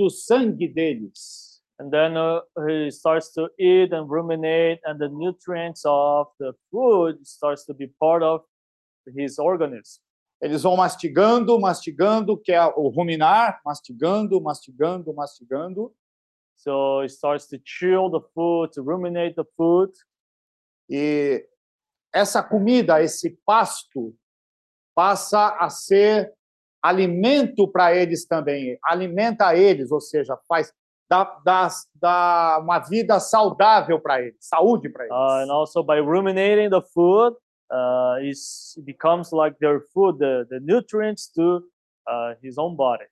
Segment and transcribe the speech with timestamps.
[0.00, 1.60] do sangue deles.
[1.78, 7.26] And then uh, he starts to eat and ruminate, and the nutrients of the food
[7.26, 8.42] starts to be part of
[9.16, 10.02] his organism.
[10.42, 15.92] Eles vão mastigando, mastigando, que é o ruminar, mastigando, mastigando, mastigando.
[16.56, 19.92] So he starts to chew the food, to ruminate the food,
[20.90, 21.48] E
[22.12, 24.12] essa comida, esse pasto,
[24.92, 26.34] passa a ser
[26.82, 28.78] alimento para eles também.
[28.84, 30.72] Alimenta eles, ou seja, faz
[31.10, 35.12] dá, dá, dá uma vida saudável para eles, saúde para eles.
[35.12, 37.34] uh, and also by ruminating the food,
[37.72, 38.38] uh, it
[38.84, 41.64] becomes like their food, the, the nutrients to
[42.06, 43.04] uh, his own body.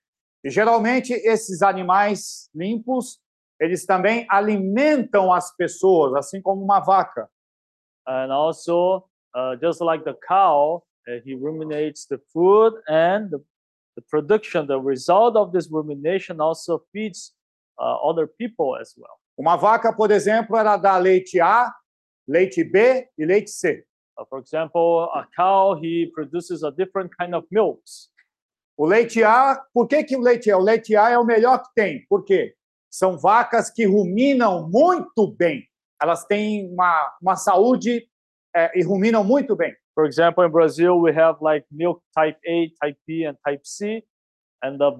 [0.43, 3.19] E geralmente esses animais limpos,
[3.59, 7.29] eles também alimentam as pessoas, assim como uma vaca.
[8.07, 9.03] And also,
[9.35, 13.43] uh, just like the cow, uh, he ruminates the food and the,
[13.95, 17.33] the production, the result of this rumination also feeds
[17.79, 19.19] uh, other people as well.
[19.37, 21.73] Uma vaca, por exemplo, ela dá leite A,
[22.27, 23.83] leite B e leite C.
[24.17, 28.09] Uh, for example, a cow, he produces a different kind of milks.
[28.77, 30.57] O leite A, por que, que o leite A?
[30.57, 32.05] O leite A é o melhor que tem.
[32.07, 32.53] Por quê?
[32.89, 35.63] São vacas que ruminam muito bem.
[36.01, 38.07] Elas têm uma, uma saúde
[38.55, 39.75] eh, e ruminam muito bem.
[39.99, 44.01] For example, in Brazil, we have like milk type A, type B, and type C.
[44.63, 44.91] And the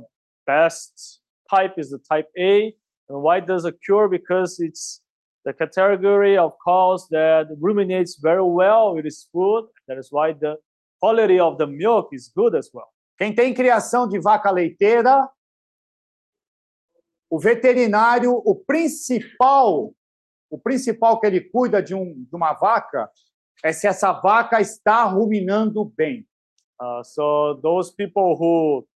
[0.45, 2.75] best type is the type A.
[3.07, 4.09] And why does it cure?
[4.09, 4.99] Because it's
[5.45, 9.69] the category of cows that ruminates very well with its food.
[9.87, 10.57] That is why the
[10.99, 12.89] quality of the milk is good as well.
[13.17, 15.29] Quem tem criação de vaca leiteira,
[17.29, 19.93] o veterinário, o principal,
[20.49, 23.09] o principal que ele cuida de, um, de uma vaca
[23.63, 26.25] é se essa vaca está ruminando bem.
[26.81, 28.87] Uh, so those people who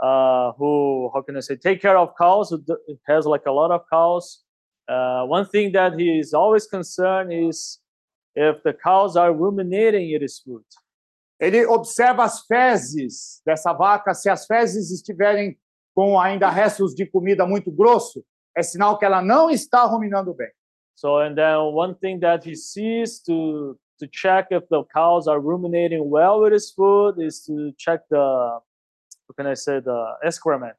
[0.00, 2.62] uh, who how can I say take care of cows who
[3.08, 4.44] has like a lot of cows.
[4.88, 7.80] Uh, one thing that he is always concerned is
[8.34, 10.64] if the cows are ruminating its food.
[11.40, 15.58] Ele observa as fezes dessa vaca, se as fezes estiverem
[15.94, 18.24] com ainda restos de comida muito grosso,
[18.56, 20.50] é sinal que ela não está ruminando bem.
[20.94, 25.40] So and then one thing that he sees to to check if the cows are
[25.40, 30.76] ruminating well with its food is to check the how can I say the excrement.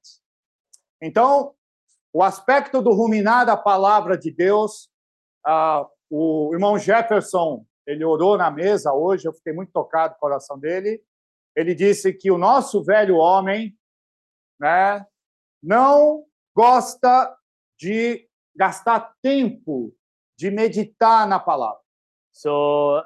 [1.01, 1.53] Então,
[2.13, 4.89] o aspecto do ruminar da palavra de Deus,
[5.45, 10.59] ah, o irmão Jefferson, ele orou na mesa hoje, eu fiquei muito tocado o coração
[10.59, 11.03] dele.
[11.55, 13.77] Ele disse que o nosso velho homem,
[14.59, 15.05] né,
[15.61, 16.25] não
[16.55, 17.35] gosta
[17.77, 19.93] de gastar tempo
[20.37, 21.79] de meditar na palavra.
[22.31, 23.01] So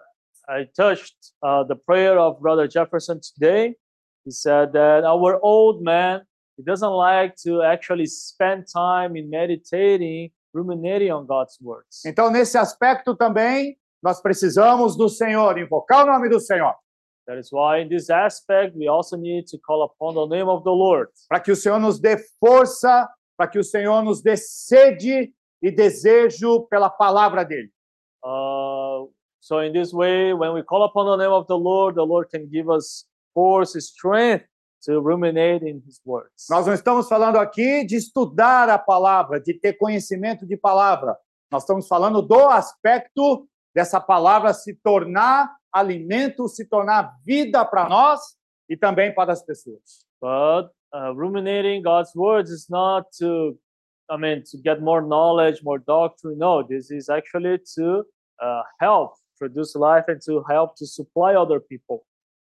[0.48, 3.76] I touched uh, the prayer of Brother Jefferson today.
[4.24, 6.22] He said that our old man
[6.58, 12.02] he doesn't like to actually spend time in meditating, ruminating on God's words.
[12.04, 16.74] Então, nesse aspecto também, nós precisamos do Senhor, invocar o nome do Senhor,
[17.28, 20.64] That is why, in this aspect, we also need to call upon the name of
[20.64, 23.06] the Lord, para que o Senhor nos dê força,
[23.36, 27.72] para que o Senhor nos dê sede e desejo pela palavra dele.
[28.24, 29.08] Uh,
[29.40, 32.30] so, in this way, when we call upon the name of the Lord, the Lord
[32.30, 34.46] can give us force, strength
[34.84, 36.48] to ruminate in His words.
[36.50, 41.18] Nós não estamos falando aqui de estudar a palavra, de ter conhecimento de palavra.
[41.52, 48.20] Nós estamos falando do aspecto dessa palavra se tornar alimento, se tornar vida para nós
[48.70, 50.06] e também para as pessoas.
[50.20, 53.58] But uh, ruminating God's words is not to,
[54.10, 56.38] I mean, to get more knowledge, more doctrine.
[56.38, 58.04] No, this is actually to
[58.42, 62.04] uh, help produce life and to help to supply other people.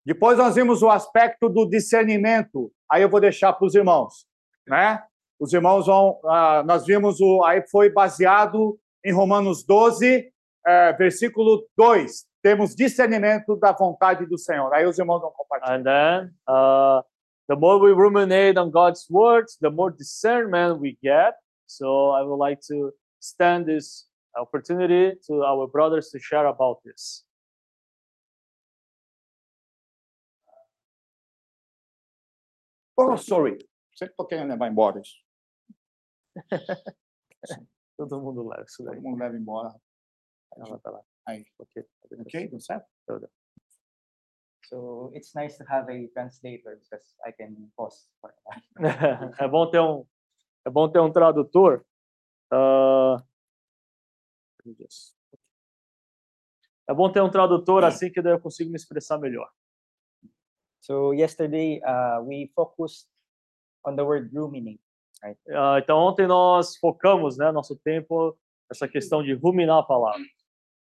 [0.06, 2.72] Depois nós vimos o aspecto do discernimento.
[2.91, 4.27] Aí eu vou deixar para os irmãos,
[4.66, 5.03] né?
[5.38, 6.21] Os irmãos vão.
[6.25, 7.44] ah, nós vimos o.
[7.44, 10.31] Aí foi baseado em Romanos 12,
[10.67, 12.27] eh, versículo 2.
[12.43, 14.72] Temos discernimento da vontade do Senhor.
[14.72, 15.75] Aí os irmãos vão compartilhar.
[15.75, 17.03] And then uh,
[17.50, 21.34] the more we ruminate on God's words, the more discernment we get.
[21.67, 24.06] So I would like to extend this
[24.38, 27.25] opportunity to our brothers to share about this.
[32.97, 33.58] Oh, sorry.
[33.97, 35.02] Sempre tô querendo levar embora.
[37.99, 38.94] Todo mundo leva isso daí.
[38.94, 39.75] Todo mundo leva embora.
[40.56, 41.02] Ela tá lá.
[41.26, 41.44] Aí.
[41.58, 41.85] Ok.
[42.20, 42.49] Ok?
[42.49, 42.87] Tudo certo?
[44.70, 49.34] So it's nice to have a translator because I can pause for a while.
[49.40, 50.06] é bom ter um
[50.64, 51.84] é bom ter um tradutor.
[52.52, 53.17] Ah,
[56.88, 59.50] é bom ter um tradutor assim que daí eu consigo me expressar melhor.
[60.81, 63.08] So yesterday uh, we focused
[63.84, 64.81] on the word ruminate.
[65.52, 68.38] Ah, então ontem nós focamos, né, nosso tempo
[68.70, 70.25] essa questão de ruminar a palavra.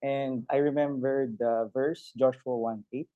[0.05, 3.09] And I remember the verse, Joshua 1 8,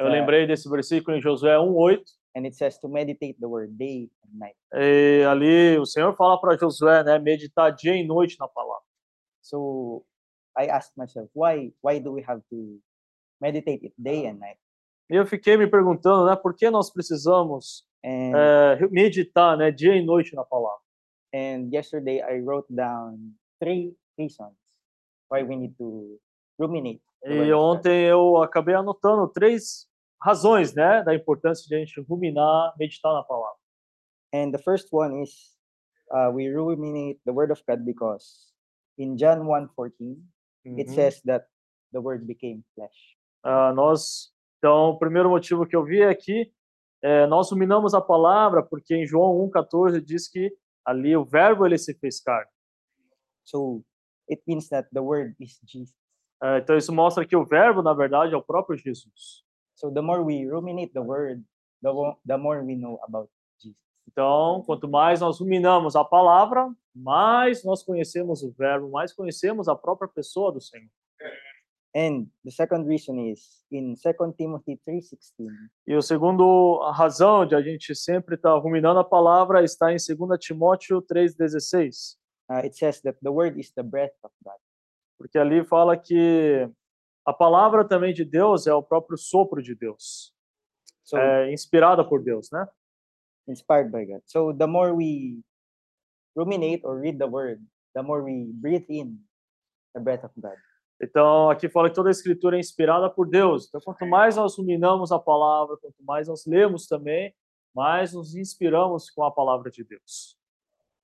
[0.00, 0.10] Eu É.
[0.10, 2.02] lembrei desse versículo em Josué 1:8,
[2.36, 4.56] and it says to meditate the word day and night.
[4.74, 8.82] e ali o Senhor fala para Josué, né, meditar dia e noite na palavra.
[9.42, 10.04] So
[10.58, 12.80] I asked myself, why why do we have to
[13.40, 14.58] meditate it day and night?
[15.10, 19.94] E eu fiquei me perguntando, né, por que nós precisamos And eh, meditar, né, dia
[19.96, 20.80] e noite na palavra?
[21.32, 24.52] and yesterday I wrote down three reasons
[25.30, 26.18] why we need to
[26.58, 27.00] ruminate.
[27.24, 29.86] E ontem eu acabei anotando três
[30.22, 33.58] razões, né, da importância de a gente ruminar, meditar na palavra.
[34.34, 35.56] And the first one is
[36.12, 38.52] uh, we ruminate the word of God because
[38.98, 40.16] in John 1:14
[40.76, 40.94] it Uhum.
[40.94, 41.46] says that
[41.92, 43.16] the word became flesh.
[43.42, 46.52] Ah, nós, então, o primeiro motivo que eu vi é que
[47.02, 51.78] eh, nós ruminamos a palavra porque em João 1:14 diz que ali o verbo ele
[51.78, 52.50] se fez carne.
[53.44, 53.82] So
[54.30, 55.96] it means that the word is Jesus.
[56.42, 59.42] Ah, então isso mostra que o verbo na verdade é o próprio Jesus.
[59.80, 61.42] So the more we ruminate the word,
[61.80, 61.90] the,
[62.26, 63.80] the more we know about Jesus.
[64.06, 69.74] Então, quanto mais nós ruminamos a palavra, mais nós conhecemos o verbo, mais conhecemos a
[69.74, 70.90] própria pessoa do Senhor.
[71.96, 75.48] And the second reason is in 2 Timothy 3:16
[75.88, 79.96] E o segundo a razão de a gente sempre estar ruminando a palavra está em
[79.96, 82.18] 2 Timóteo 3:16,
[82.50, 84.60] uh, it says that the word is the breath of God.
[85.20, 86.66] porque ali fala que
[87.30, 90.34] a palavra também de Deus é o próprio sopro de Deus,
[91.04, 92.68] So é inspirada por Deus, né?
[93.48, 94.22] inspired by God.
[94.26, 95.42] So the more we
[96.36, 97.60] ruminate or read the word,
[97.94, 99.18] the more we breathe in
[99.94, 100.56] the breath of God.
[101.02, 103.66] Então, aqui fala que toda a escritura é inspirada por Deus.
[103.66, 107.34] Então, quanto mais nós ruminamos a palavra, quanto mais nós lemos também,
[107.74, 110.36] mais nos inspiramos com a palavra de Deus.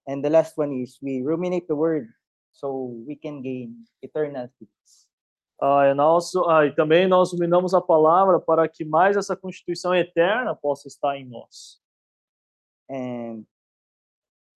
[0.07, 2.09] And the last one is we ruminate the word
[2.53, 5.06] so we can gain eternal peace.
[5.61, 10.55] Ah, nosso, ah, e também nós ruminamos a palavra para que mais essa constituição eterna
[10.55, 11.81] possa estar em nós.
[12.91, 13.45] And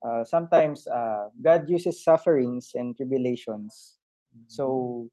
[0.05, 3.99] uh, sometimes uh, God uses sufferings and tribulations
[4.47, 5.11] so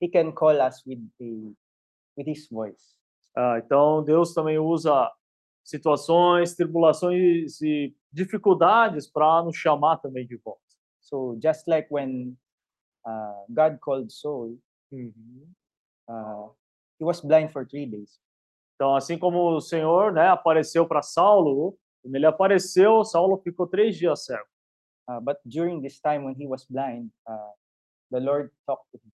[0.00, 1.54] he can call us with the
[2.16, 2.96] with his voice.
[3.36, 5.10] Ah, então, Deus também usa
[5.64, 10.60] situações, tribulações e dificuldades para nos chamar também de volta.
[11.00, 12.36] So just like when
[13.06, 14.58] uh, God called Saul,
[14.92, 16.50] uh,
[16.98, 18.20] he was blind for three days.
[18.74, 23.96] Então, assim como o Senhor né, apareceu para Saulo, quando ele apareceu, Saulo ficou três
[23.96, 24.46] dias cego.
[25.08, 27.52] Uh, but during this time when he was blind, uh,
[28.10, 29.10] the Lord talked to him.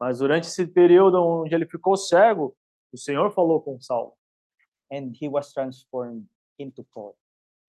[0.00, 2.56] Mas durante esse período onde ele ficou cego,
[2.92, 4.18] o Senhor falou com Saulo.
[4.90, 6.24] and he was transformed
[6.58, 7.16] into Paul.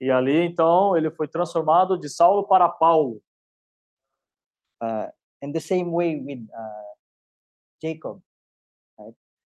[0.01, 3.21] E ali, então, ele foi transformado de Saulo para Paulo.
[4.81, 5.07] Uh,
[5.41, 6.88] and the same way with uh,
[7.81, 8.21] Jacob,
[8.97, 9.15] right?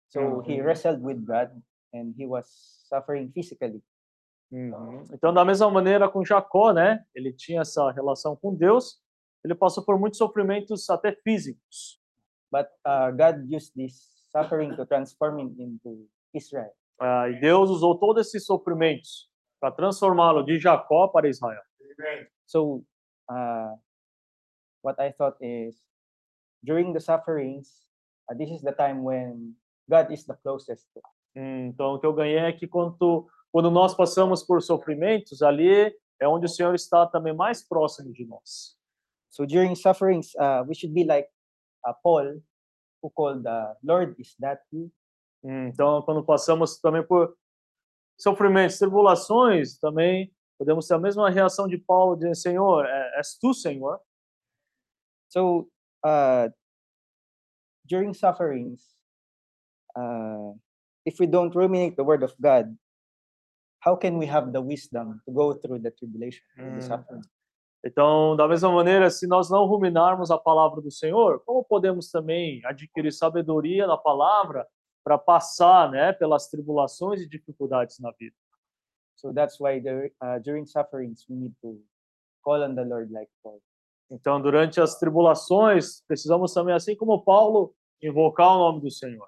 [0.09, 0.65] So he Mhm.
[0.65, 1.51] wrestled with God
[1.93, 2.47] and he was
[2.89, 3.81] suffering physically.
[5.13, 7.05] Então, da mesma maneira com Jacó, né?
[7.15, 9.01] Ele tinha essa relação com Deus,
[9.45, 12.01] ele passou por muitos sofrimentos até físicos.
[12.51, 16.73] But uh, God used this suffering to transform him into Israel.
[16.99, 19.29] Ah, e Deus usou todos esses sofrimentos
[19.59, 21.61] para transformá-lo de Jacó para Israel.
[22.45, 22.83] So
[23.29, 23.77] uh,
[24.83, 25.81] what I thought is
[26.61, 27.87] during the sufferings,
[28.29, 29.55] uh, this is the time when
[29.89, 31.11] God is the closest to us.
[31.35, 35.95] Hum, Então, o que eu ganhei é que quando, quando nós passamos por sofrimentos, ali
[36.19, 38.75] é onde o Senhor está também mais próximo de nós.
[39.29, 41.27] So during sufferings, uh, we should be like
[41.87, 42.41] uh, Paul,
[43.01, 44.91] who called the Lord, is that you?
[45.43, 47.35] Hum, Então, quando passamos também por
[48.19, 53.53] sofrimentos, tribulações, também podemos ter a mesma reação de Paulo, dizendo: Senhor, é- és tu,
[53.53, 53.99] Senhor?
[55.29, 55.69] So
[56.05, 56.51] uh,
[57.87, 58.95] during sufferings,
[59.95, 60.53] uh,
[61.05, 62.75] if we don't ruminate the word of God,
[63.79, 67.23] how can we have the wisdom to go through the tribulation, through the suffering?
[67.83, 72.63] Então, da mesma maneira, se nós não ruminarmos a palavra do Senhor, como podemos também
[72.63, 74.67] adquirir sabedoria na palavra
[75.03, 78.35] para passar, né, pelas tribulações e dificuldades na vida?
[79.15, 81.81] So that's why the, uh, during sufferings we need to
[82.43, 83.61] call on the Lord like Paul.
[84.11, 89.27] Então, durante as tribulações, precisamos também, assim como Paulo, invocar o nome do Senhor.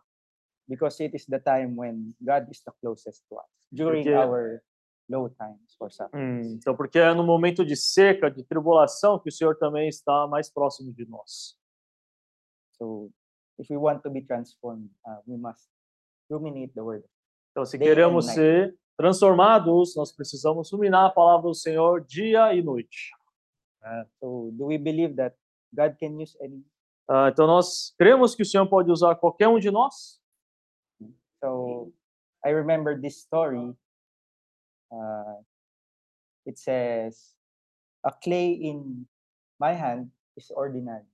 [0.68, 4.62] because it is the time when God is the closest to us during Porque- our
[5.10, 6.54] low times for suffering.
[6.54, 10.50] Então, porque é no momento de seca, de tribulação, que o Senhor também está mais
[10.50, 11.58] próximo de nós.
[12.78, 13.12] So
[13.60, 15.70] if we want to be transformed, uh, we must
[16.32, 17.06] ruminate the word.
[17.52, 22.64] Então, se Day queremos ser transformados, nós precisamos ruminar a palavra do Senhor dia e
[22.64, 23.12] noite.
[24.20, 25.36] So do we believe that
[25.76, 26.64] God can use any?
[27.10, 30.22] Ah, então nós cremos que o Senhor pode usar qualquer um de nós.
[31.44, 31.92] So
[32.46, 33.76] I remember this story.
[34.92, 35.44] Uh,
[36.48, 37.36] it says,
[38.04, 39.06] "A clay in
[39.60, 41.06] my hand is ordinary,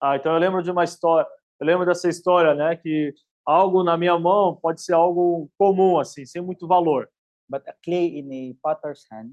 [0.00, 1.28] Ah, então eu lembro de uma história,
[1.60, 3.14] eu lembro dessa história, né, que
[3.46, 7.08] algo na minha mão pode ser algo comum assim, sem muito valor.
[7.48, 9.30] but a clay in a potter's hand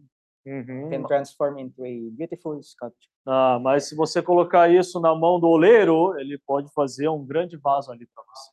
[0.89, 5.48] can transform into a beautiful sculpture." Ah, mas se você colocar isso na mão do
[5.48, 8.51] oleiro, ele pode fazer um grande vaso ali para você.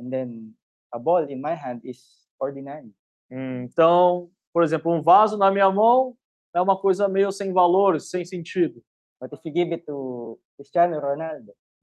[0.00, 0.54] And then
[0.92, 2.92] a ball in my hand is ordinary.
[3.30, 6.16] Hum, Então, por exemplo, um vaso na minha mão
[6.54, 8.82] é uma coisa meio sem valor, sem sentido.
[9.20, 11.52] But if you give it to Cristiano Ronaldo,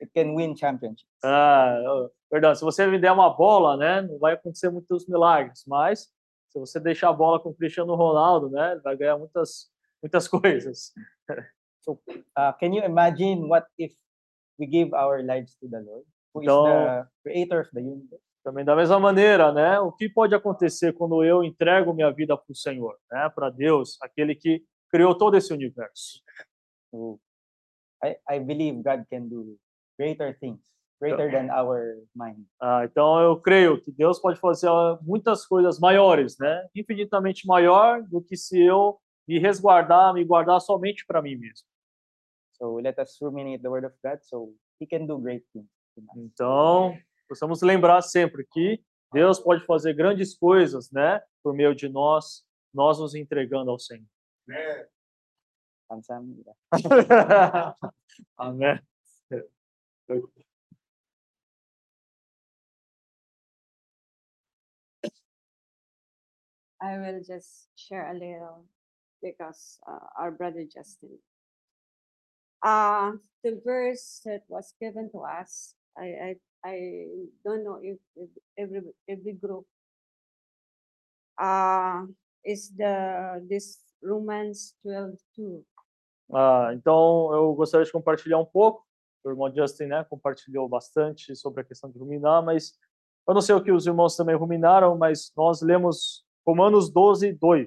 [0.00, 1.12] it can win championships.
[1.24, 5.64] Ah, oh, perdão, se você me der uma bola, né, não vai acontecer muitos milagres,
[5.66, 6.08] mas
[6.54, 9.70] se você deixar a bola com o Cristiano Ronaldo, né, ele vai ganhar muitas
[10.02, 10.92] muitas coisas.
[11.88, 13.92] Uh, can you imagine what if
[14.58, 16.64] we give our lives to the Lord, who is No.
[16.64, 18.22] the creator of the universe?
[18.42, 22.52] Também da mesma maneira, né, o que pode acontecer quando eu entrego minha vida para
[22.52, 26.22] o Senhor, né, para Deus, aquele que criou todo esse universo?
[26.90, 27.18] So
[28.02, 29.58] I, I believe God can do
[29.98, 30.60] greater things,
[31.00, 32.44] greater than our mind.
[32.60, 36.66] Ah, então eu creio que Deus pode fazer ah, muitas coisas maiores, né?
[36.74, 41.66] Infinitamente maior do que se eu me resguardar, me guardar somente para mim mesmo.
[42.52, 45.68] So let us ruminate the word of God so he can do great things.
[46.16, 46.96] Então,
[47.26, 48.82] precisamos lembrar sempre que
[49.12, 51.22] Deus pode fazer grandes coisas, né?
[51.42, 54.06] Por meio de nós, nós nos entregando ao Senhor.
[55.88, 56.56] Kamsahamnida.
[58.36, 58.80] Amém.
[66.84, 68.66] I will just share a little
[69.22, 71.16] because uh, our brother Justin.
[72.62, 73.12] Uh,
[73.42, 76.78] the verse that was given to us, I, I, I
[77.44, 79.64] don't know if, if every, every group
[81.40, 82.04] uh,
[82.44, 85.64] is the this Romans 12 2.
[86.32, 88.84] Ah, então, eu gostaria de compartilhar um pouco.
[89.24, 92.78] O irmão Justin, né, compartilhou bastante sobre a questão de ruminar, mas
[93.26, 97.64] eu não sei o que os irmãos também ruminaram, mas nós lemos Romanos 12, 2.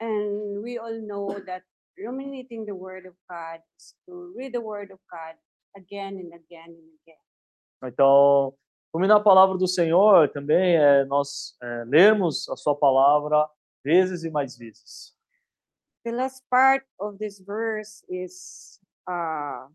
[0.00, 1.62] And we all know that
[1.98, 5.34] ruminating the word of God is to read the word of God
[5.76, 7.22] again and again and again.
[7.82, 8.54] Então,
[8.94, 13.48] ruminar a palavra do Senhor também é nós é, lermos a sua palavra
[13.84, 15.16] vezes e mais vezes.
[16.04, 18.78] the last part of this verse is
[19.10, 19.66] uh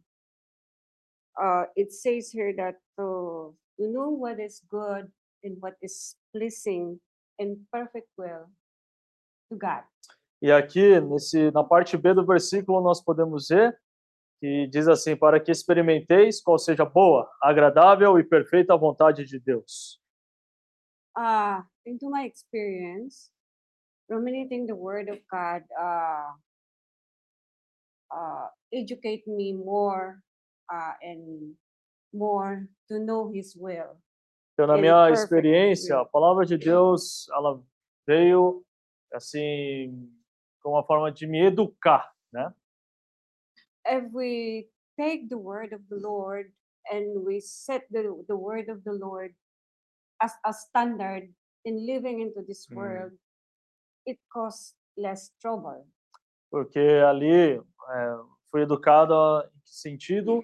[1.37, 5.11] uh it says here that to, to know what is good
[5.43, 6.99] and what is pleasing
[7.39, 8.47] and perfect will
[9.49, 9.83] to God.
[10.41, 13.79] E aqui, nesse, na parte B do versículo, nós podemos ver
[14.43, 20.01] que diz assim: Para que experimenteis qual seja boa, agradável e perfeita vontade de Deus.
[21.17, 23.31] Uh into my experience,
[24.09, 26.33] ruminating the word of God uh
[28.11, 30.19] uh educate me more
[30.69, 31.55] uh and
[32.13, 34.02] more to know his will.
[34.53, 37.61] Então, na Ele minha perfect experiência, a palavra de Deus, ela
[38.07, 38.63] veio
[39.11, 40.11] assim,
[40.61, 42.53] como uma forma de me educar, né?
[43.85, 46.51] if we take the word of the Lord
[46.91, 49.33] and we set the, the word of the Lord
[50.21, 51.27] as a standard
[51.65, 52.75] in living into this Mm.
[52.77, 53.11] world,
[54.05, 55.85] it causes less trouble.
[56.51, 57.57] Porque ali
[57.89, 58.17] é,
[58.51, 60.43] fui educado em que sentido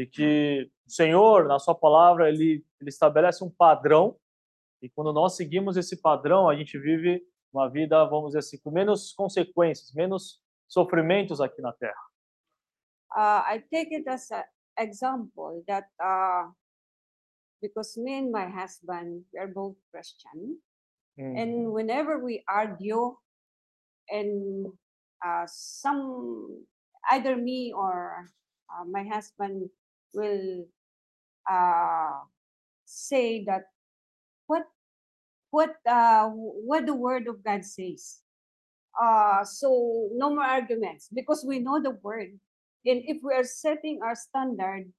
[0.00, 4.18] de que o Senhor, na sua palavra, ele, ele estabelece um padrão
[4.82, 8.70] e quando nós seguimos esse padrão, a gente vive uma vida, vamos dizer assim, com
[8.70, 12.00] menos consequências, menos sofrimentos aqui na Terra.
[13.14, 14.44] Uh, I take it as an
[14.78, 16.50] example that uh,
[17.60, 20.56] because me and my husband, we are both Christian,
[21.18, 23.16] and whenever we argue
[24.08, 24.72] and
[25.22, 26.64] uh, some
[27.10, 28.26] either me or
[28.70, 29.68] uh, my husband
[30.14, 30.66] will
[31.50, 32.20] uh,
[32.84, 33.64] say that
[34.46, 34.64] what
[35.50, 38.20] what uh, what the word of god says.
[39.00, 42.34] Uh, so no more arguments because we know the word.
[42.86, 44.90] And if we are setting our standard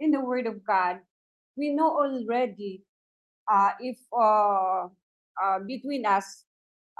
[0.00, 1.00] in the word of god
[1.56, 2.82] we know already
[3.50, 4.88] uh, if uh,
[5.36, 6.44] uh, between us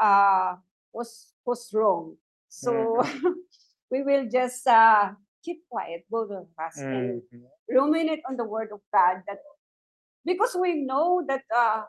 [0.00, 0.56] uh,
[0.92, 2.16] was was wrong.
[2.48, 3.00] So
[3.90, 7.22] we will just uh, keep quiet, both of us, and
[7.68, 9.22] ruminate on the word of God.
[9.28, 9.38] That
[10.24, 11.82] because we know that uh,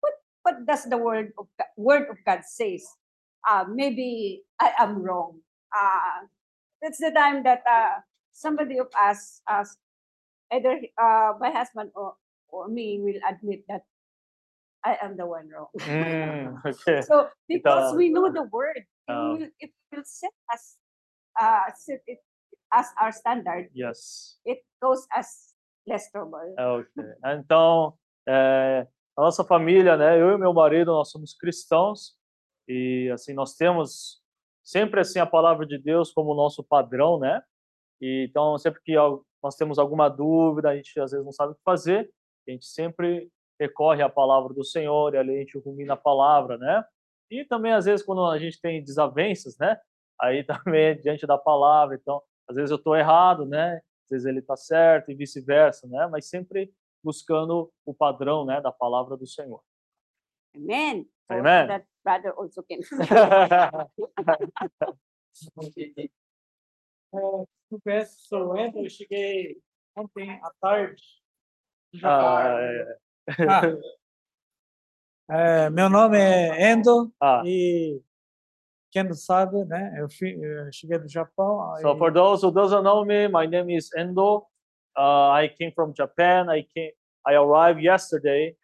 [0.00, 2.84] what what does the word of Go- word of God says?
[3.48, 5.40] Uh, maybe I am wrong.
[5.74, 6.26] Uh,
[6.82, 8.00] that's the time that uh,
[8.32, 9.76] somebody of us, us
[10.52, 12.14] either uh, my husband or,
[12.48, 13.82] or me, will admit that
[14.84, 15.68] I am the one wrong.
[15.78, 17.02] Mm, okay.
[17.02, 20.76] So because uh, we know the word, it um, will, it will set us,
[21.40, 22.18] uh, set it
[22.72, 23.70] as our standard.
[23.76, 24.40] Yes.
[24.46, 25.54] It goes as
[25.86, 26.54] less trouble.
[26.58, 27.04] Ok.
[27.24, 27.94] Então,
[28.26, 28.86] é,
[29.16, 30.20] a nossa família, né?
[30.20, 32.16] Eu e meu marido, nós somos cristãos
[32.66, 34.22] e assim nós temos
[34.64, 37.42] sempre assim a palavra de Deus como nosso padrão, né?
[38.00, 38.94] E, então, sempre que
[39.42, 42.10] nós temos alguma dúvida, a gente às vezes não sabe o que fazer,
[42.48, 46.56] a gente sempre recorre à palavra do Senhor e ali a gente rumina a palavra,
[46.58, 46.84] né?
[47.30, 49.78] E também às vezes quando a gente tem desavenças, né?
[50.20, 53.80] Aí também é diante da palavra, então às vezes eu estou errado, né?
[54.04, 56.06] Às vezes ele está certo e vice-versa, né?
[56.06, 56.70] Mas sempre
[57.02, 59.62] buscando o padrão, né, da palavra do Senhor.
[60.54, 61.08] Amen.
[61.26, 61.66] So Amen.
[61.66, 62.80] That brother also can.
[67.14, 67.44] É,
[68.74, 69.58] eu cheguei
[69.96, 71.02] ontem à tarde.
[72.02, 72.98] Ah, é.
[75.30, 78.02] É, meu nome é Endo Ah, e
[79.00, 79.94] não sabe, né?
[79.98, 81.74] Eu, fi- eu cheguei do Japão.
[81.80, 84.44] so for those who doesn't know me, my name is Endo.
[84.98, 86.50] Uh, I came from Japan.
[86.50, 86.92] I came.
[87.24, 88.56] I arrived yesterday,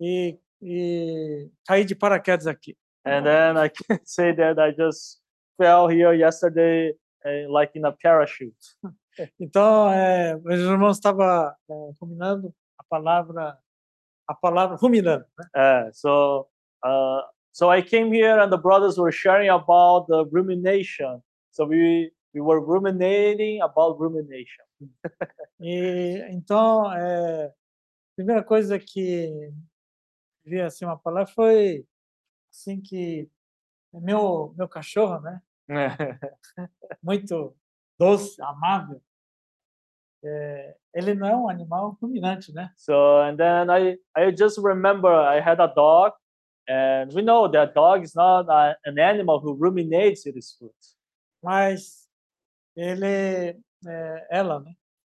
[0.00, 2.76] e, e caí de paraquedas aqui.
[3.06, 5.20] and then I can say that I just
[5.56, 6.92] fell here yesterday,
[7.24, 8.56] uh, like in a parachute.
[9.38, 11.52] Então, é, meus irmãos estavam é,
[12.00, 13.58] ruminando a palavra,
[14.26, 15.26] a palavra ruminando.
[15.38, 15.46] Né?
[15.54, 16.48] Uh, so,
[16.84, 17.20] uh,
[17.52, 21.22] so I came here, and the brothers were sharing about the rumination.
[21.50, 24.64] So we we were ruminating about rumination.
[25.62, 27.52] E então, é, a
[28.16, 29.52] primeira coisa que
[30.44, 31.84] vi assim uma palavra foi
[32.50, 33.28] assim que
[33.92, 35.42] meu meu cachorro, né?
[37.02, 37.54] Muito
[37.98, 39.02] doce, amável.
[40.24, 42.70] é, ele não é um animal ruminante, né?
[42.76, 46.14] So and then I I just remember I had a dog,
[46.68, 50.72] and we know that dog is not a, an animal who ruminates its food.
[51.42, 52.08] Mas
[52.76, 54.72] ele, é, ela, né?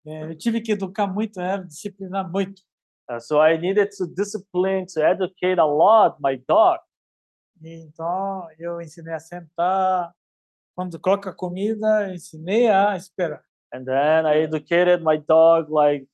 [0.06, 2.62] É, eu tive que educar muito ela, disciplinar muito.
[3.10, 6.80] Uh, so I needed to discipline to educate a lot my dog.
[7.62, 10.12] E, então eu ensinei a sentar.
[10.74, 13.44] Quando coloca comida, eu ensinei a esperar.
[13.74, 16.06] And then I educated my dog like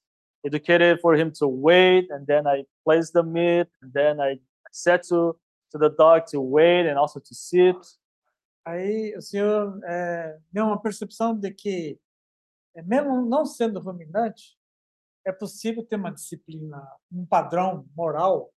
[0.45, 4.39] educated for him to wait, and then I placed the meat, and then I
[4.79, 5.39] said to
[5.71, 7.77] to the dog to wait and also to sit.
[8.67, 11.99] Aí o senhor é, deu uma percepção de que,
[12.85, 14.59] mesmo não sendo ruminante,
[15.27, 18.51] é possível ter uma disciplina, um padrão moral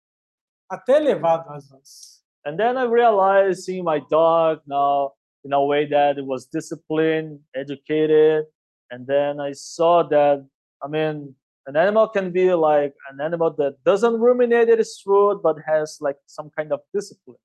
[0.69, 2.25] até elevado às vezes.
[2.45, 5.13] And then I realized seeing my dog now
[5.45, 8.47] in a way that it was disciplined, educated,
[8.91, 10.45] and then I saw that
[10.83, 11.35] I mean
[11.69, 16.19] an animal can be like an animal that doesn't ruminate its food but has like
[16.27, 17.39] some kind of discipline.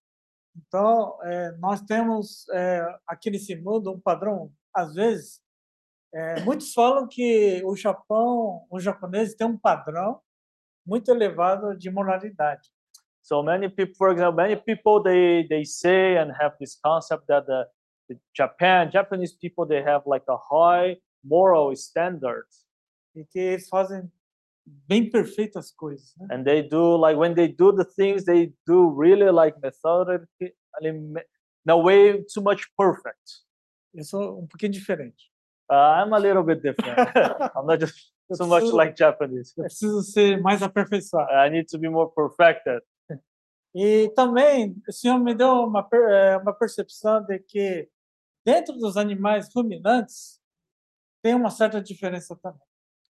[0.56, 5.42] Então, é, nós temos é, aqui nesse mundo um padrão, às vezes,
[6.14, 10.22] é, muitos falam que o Japão, os japoneses têm um padrão
[10.86, 12.70] muito elevado de moralidade.
[13.24, 17.46] So many people, for example, many people they they say and have this concept that
[17.46, 17.66] the,
[18.10, 22.46] the Japan Japanese people they have like a high moral standard
[23.16, 24.12] e que eles fazem
[24.66, 26.16] bem perfeitas coisas.
[26.18, 26.28] Né?
[26.32, 31.14] and they do like when they do the things they do really like methodically in
[31.68, 33.44] a way too much perfect.
[33.94, 35.32] Eu sou um pouquinho diferente.
[35.70, 36.98] Uh, I'm a little bit different.
[37.56, 39.54] I'm not just Eu so much preciso- like Japanese.
[39.58, 41.30] Eu preciso ser mais aperfeiçoado.
[41.32, 42.82] I need to be more perfected.
[43.76, 47.90] E também o Senhor me deu uma, eh, uma percepção de que
[48.46, 50.40] dentro dos animais ruminantes
[51.24, 52.62] tem uma certa diferença também.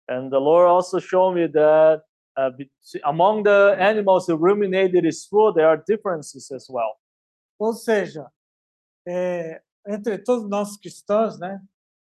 [0.08, 2.02] And the Lord also showed me that
[2.38, 2.52] uh,
[3.04, 6.98] among the animals who ruminated his food, there are differences as well.
[7.60, 8.28] Ou seja,
[9.08, 11.60] eh, entre todos nós cristãos, né,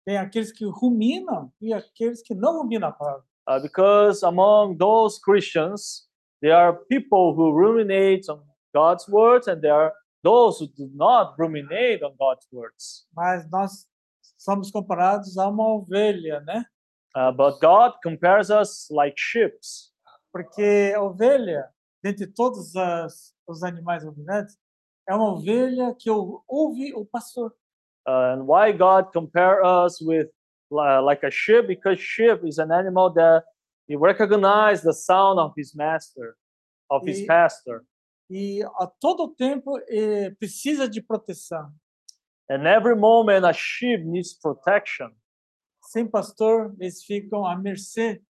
[0.05, 3.25] tem aqueles que ruminam e aqueles que não ruminam a palavra.
[3.47, 6.09] Uh, because among those Christians,
[6.41, 8.41] there are people who ruminate on
[8.75, 13.07] God's words, and there are those who do not ruminate on God's words.
[13.15, 13.87] Mas nós
[14.39, 16.65] somos comparados a uma ovelha, né?
[17.15, 19.53] Uh, but God compares us like sheep.
[20.33, 21.69] Porque a ovelha,
[22.03, 24.57] dentre todos as, os animais ruminantes,
[25.09, 27.53] é uma ovelha que ouve o pastor.
[28.09, 30.29] Uh, and why God compare us with
[30.73, 31.67] uh, like a sheep?
[31.67, 33.45] Because sheep is an animal that
[33.87, 36.37] he recognize the sound of his master,
[36.91, 37.85] of his E- pastor.
[38.31, 41.71] e a todo tempo eh, precisa de proteção.
[42.49, 45.11] And every moment a sheep needs protection.
[45.93, 48.23] Sem pastor, eles ficam à mercê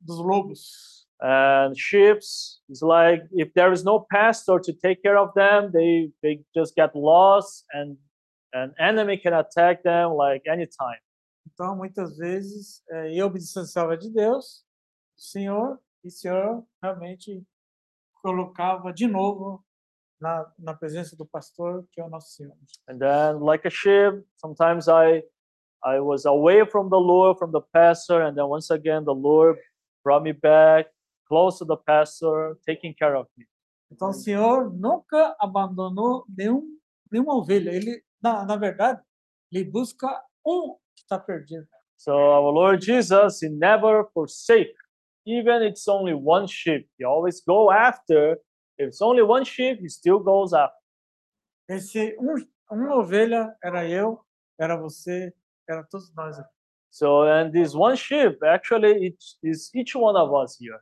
[0.00, 1.08] dos lobos.
[1.20, 2.20] And sheep
[2.68, 6.72] is like if there is no pastor to take care of them, they they just
[6.76, 7.98] get lost and
[8.54, 11.00] an enemy can attack them like anytime.
[11.52, 14.64] Então, muitas vezes, eh, eu me distanciava de Deus,
[15.16, 17.44] do Senhor, e o Senhor realmente
[18.22, 19.64] colocava de novo
[20.20, 22.56] na, na presença do pastor, que é o nosso Senhor.
[22.88, 25.24] And then like a sheep, sometimes I
[25.84, 29.56] I was away from the Lord, from the pastor, and then once again the Lord
[30.04, 30.86] brought me back
[31.30, 33.46] close to the pastor, taking care of me.
[33.90, 36.76] Então, o Senhor nunca abandonou nenhum,
[37.10, 37.70] nenhuma ovelha.
[37.70, 39.00] Ele, na, na verdade,
[39.52, 40.08] ele busca
[40.44, 41.66] um que está perdido.
[41.96, 44.74] So our Lord Jesus, He never forsake,
[45.26, 46.88] even it's only one sheep.
[46.98, 48.38] He always go after.
[48.78, 50.76] If it's only one sheep, He still goes after.
[51.68, 52.34] Esse um,
[52.70, 54.20] uma ovelha era eu,
[54.58, 55.32] era você,
[55.70, 56.50] era todos nós aqui.
[56.90, 60.78] So and this one sheep actually it is each one of us here.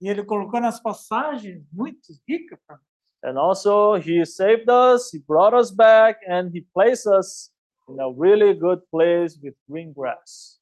[0.00, 2.80] E ele colocou nas passagens muito ricas para
[3.24, 7.50] And also He saved us, He brought us back, and He placed us
[7.88, 10.60] in a really good place with green grass.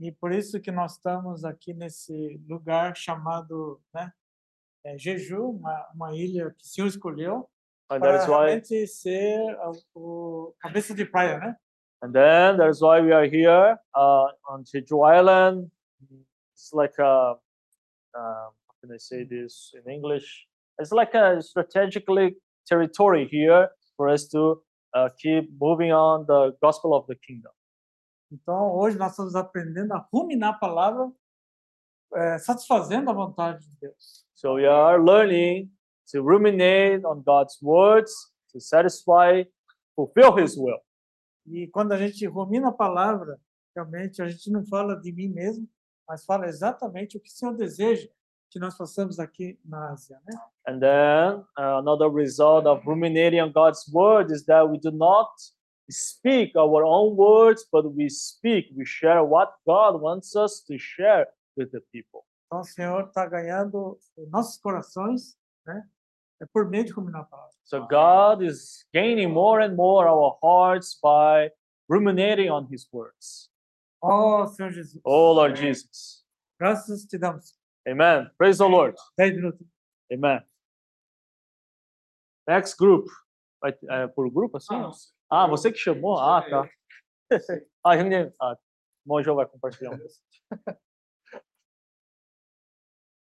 [0.00, 4.10] E por isso que nós estamos aqui nesse lugar chamado né,
[4.84, 7.48] é, Jeju, uma, uma ilha que o Senhor escolheu
[7.90, 11.56] And para that's why realmente ser a- o cabeça de praia, né?
[12.02, 15.70] And then that's why we are here uh, on Jeju Island.
[16.52, 17.36] It's like a, uh,
[18.14, 20.46] how can I say this in English?
[20.80, 22.34] It's like a strategically
[22.66, 24.60] territory here for us to
[24.94, 27.52] uh, keep moving on the gospel of the kingdom.
[28.32, 31.12] Então, hoje nós estamos aprendendo a ruminar a palavra,
[32.14, 34.24] é, satisfazendo a vontade de Deus.
[34.34, 35.70] So we are learning
[36.10, 38.10] to ruminate on God's words
[38.52, 39.44] to satisfy,
[39.94, 40.80] fulfill His will.
[41.46, 43.40] E quando a gente rumina a palavra,
[43.74, 45.68] realmente a gente não fala de mim mesmo,
[46.08, 48.08] mas fala exatamente o que o Senhor deseja
[48.50, 50.38] que nós façamos aqui na Ásia, né?
[50.68, 55.30] And then uh, another result of ruminating on God's word is that we do not
[55.90, 61.26] speak our own words, but we speak, we share what God wants us to share
[61.56, 62.24] with the people.
[62.46, 65.34] Então, o Senhor está ganhando os nossos corações,
[65.66, 65.88] né?
[67.64, 71.50] So God is gaining more and more our hearts by
[71.88, 73.48] ruminating on His words.
[74.02, 75.00] Oh, Senhor Jesus.
[75.04, 76.24] Oh, Lord Jesus.
[76.60, 77.54] Graças te damos.
[77.88, 78.30] Amen.
[78.36, 78.96] Praise the Lord.
[80.12, 80.40] Amen.
[82.46, 83.06] Next group.
[83.64, 84.74] É, por grupo assim?
[85.30, 86.18] Ah, ah, você que chamou?
[86.18, 86.68] Ah, tá.
[87.84, 88.32] ah, Reunião.
[88.40, 88.56] Ah,
[89.06, 89.98] Monjo vai compartilhar um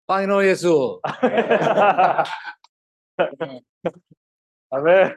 [0.06, 1.00] Pai não Jesus.
[4.70, 5.16] Amém.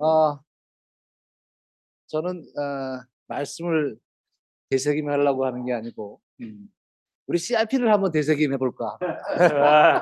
[0.00, 0.38] 아,
[2.06, 3.98] 저는 어, 말씀을
[4.70, 6.68] 되새김 하려고 하는 게 아니고 음,
[7.26, 8.98] 우리 CRP를 한번 되새김 해 볼까.
[9.02, 10.00] Uh,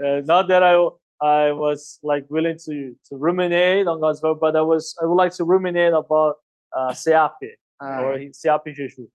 [0.00, 0.76] uh, not that I
[1.20, 5.16] I was like willing to to ruminate on God's word, but I was I would
[5.16, 6.36] like to ruminate about
[6.76, 9.08] uh, Seapi 아, or Seapi Jeju.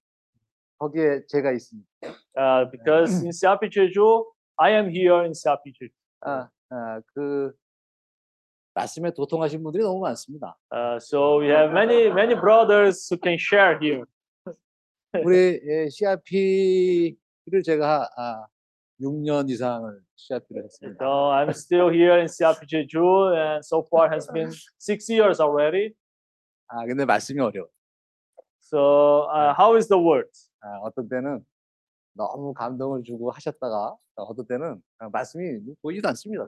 [0.79, 1.87] 거기에 제가 있습니다.
[2.35, 4.25] Uh, because in Seapi Jeju,
[4.57, 5.89] I am here in Seapi Jeju.
[6.25, 7.51] 아, 아, 그
[8.73, 10.55] 말씀에 도통하신 분들이 너무 많습니다.
[10.71, 14.05] Uh, so we have many many brothers who can share here.
[15.13, 18.47] 우리 예, CRP를 제가 아,
[19.01, 21.03] 6년 이상을 CRP를 했습니다.
[21.03, 25.93] So I'm still here in Seapi Jeju, and so far has been six years already.
[26.67, 27.67] 아, 근데 말씀이 어려워.
[28.61, 30.29] So uh, how is the word?
[30.61, 31.45] 아, 어떤 때는
[32.13, 36.45] 너무 감동을 주고 하셨다가 어떤 때는 아, 말씀이 보이지도 않습니다.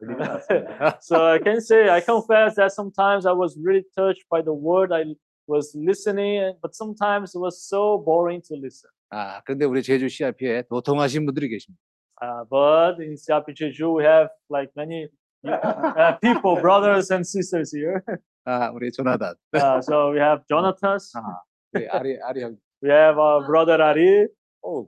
[1.01, 4.93] So I can say, I confess that sometimes I was really touched by the word
[4.93, 5.15] I
[5.47, 8.89] was listening, but sometimes it was so boring to listen.
[9.09, 11.79] 아, 근데 우리 제주 CRP에 도통하신 분들이 계십니다.
[12.21, 15.07] Uh, but in Siapi Jeju, we have like many
[15.45, 18.01] uh, people, brothers and sisters here.
[18.45, 21.41] 아, 우리 조나단, Uh, so we have Jonathan, 아,
[21.73, 24.27] 우리 아리 아리 형, we have uh, brother Ari,
[24.63, 24.87] 오,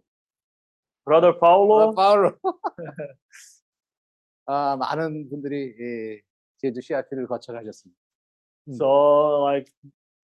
[1.08, 1.96] brother 아, Paulo.
[1.96, 2.36] 파울로.
[4.46, 6.22] 아, 많은 분들이 예,
[6.58, 7.98] 제주 CRP를 거쳐가셨습니다.
[8.74, 9.72] So like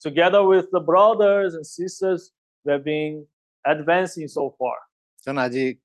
[0.02, 2.34] together with the brothers and sisters,
[2.66, 3.26] we have been
[3.66, 4.76] advancing so far.
[5.24, 5.80] 저는 아직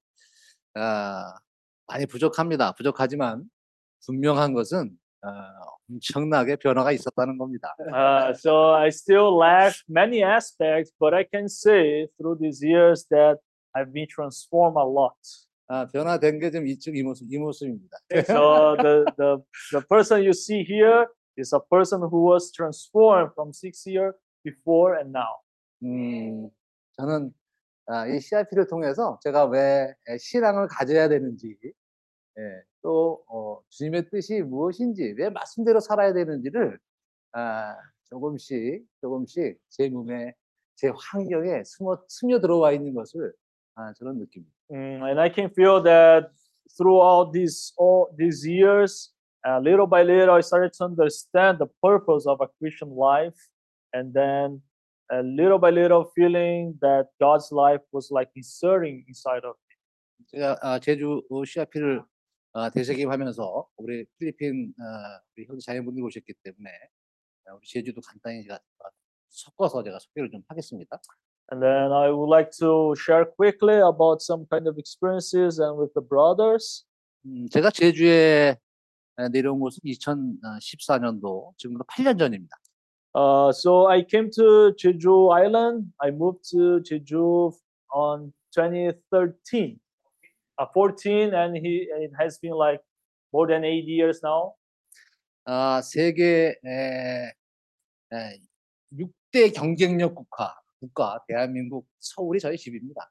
[0.75, 1.39] 아,
[1.87, 2.73] 많이 부족합니다.
[2.73, 3.45] 부족하지만
[4.05, 5.53] 분명한 것은 아,
[5.89, 7.75] 엄청나게 변화가 있었다는 겁니다.
[7.79, 13.39] Uh, so I still lack many aspects, but I can say through these years that
[13.79, 15.15] I've been transformed a lot.
[15.69, 17.99] 아, 변화된 게 좀 이쪽 이 모습 이 모습입니다.
[18.27, 19.37] So the, the,
[19.73, 24.99] the person you see here is a person who was transformed from six years before
[24.99, 25.39] and now.
[25.85, 26.51] 음,
[26.97, 27.33] 저는
[27.87, 32.43] 아, 이 CRP를 통해서 제가 왜 에, 신앙을 가져야 되는지, 예,
[32.83, 36.79] 또 어, 주님의 뜻이 무엇인지, 왜 말씀대로 살아야 되는지를
[37.33, 37.77] 아,
[38.11, 40.35] 조금씩 조금씩 제 몸에,
[40.77, 43.33] 제 환경에 스며, 스며 들어와 있는 것을
[43.79, 44.53] 아, 저는 느낍니다.
[44.71, 46.35] Mm, and I can feel that
[46.77, 49.15] throughout these all these years,
[49.47, 53.39] uh, little by little, I started to understand the purpose of a Christian life,
[53.95, 54.61] and then
[55.15, 59.75] uh, little by little, feeling that God's life was like inserting inside of me.
[60.27, 62.03] 제가 아, 제주 CRP를
[62.55, 66.71] 아, 대세기하면서 우리 필리핀 아, 우리 형 자녀분들이 오셨기 때문에
[67.47, 68.59] 아, 우리 제주도 간단히 제가
[69.29, 71.01] 섞어서 제가 소개를 좀 하겠습니다.
[71.52, 75.94] And then I would like to share quickly about some kind of experiences and with
[75.94, 76.86] the brothers.
[77.26, 78.58] 음, 제가 제주에
[79.20, 82.56] 에, 내려온 곳은 2014년도 지금부터 8년 전입니다.
[83.16, 85.94] Uh, so I came to Jeju Island.
[86.02, 87.54] I moved to Jeju
[87.94, 89.80] on 2013,
[90.58, 92.82] uh, 14, and he and it has been like
[93.32, 94.56] more than eight years now.
[95.46, 97.34] 아, 세계 에,
[98.14, 98.40] 에,
[98.94, 103.10] 6대 경쟁력 국가 국가 대한민국 서울이 저희 집입니다.